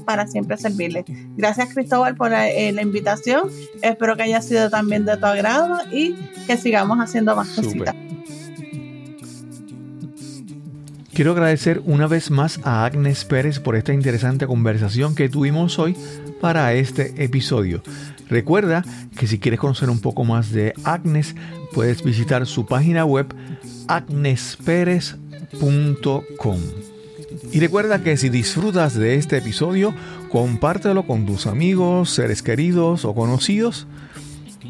[0.05, 1.05] para siempre servirles.
[1.37, 3.51] Gracias Cristóbal por la, eh, la invitación.
[3.81, 6.15] Espero que haya sido también de tu agrado y
[6.47, 7.95] que sigamos haciendo más cositas.
[11.15, 15.95] Quiero agradecer una vez más a Agnes Pérez por esta interesante conversación que tuvimos hoy
[16.41, 17.83] para este episodio.
[18.31, 18.83] Recuerda
[19.19, 21.35] que si quieres conocer un poco más de Agnes,
[21.75, 23.27] puedes visitar su página web
[23.89, 25.32] agnesperez.com.
[27.53, 29.95] Y recuerda que si disfrutas de este episodio,
[30.31, 33.87] compártelo con tus amigos, seres queridos o conocidos.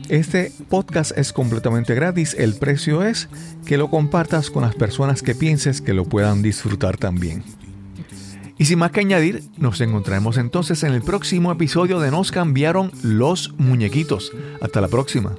[0.08, 2.34] Este podcast es completamente gratis.
[2.38, 3.28] El precio es
[3.66, 7.42] que lo compartas con las personas que pienses que lo puedan disfrutar también.
[8.58, 12.92] Y sin más que añadir, nos encontraremos entonces en el próximo episodio de Nos cambiaron
[13.02, 14.32] los muñequitos.
[14.60, 15.34] Hasta la próxima.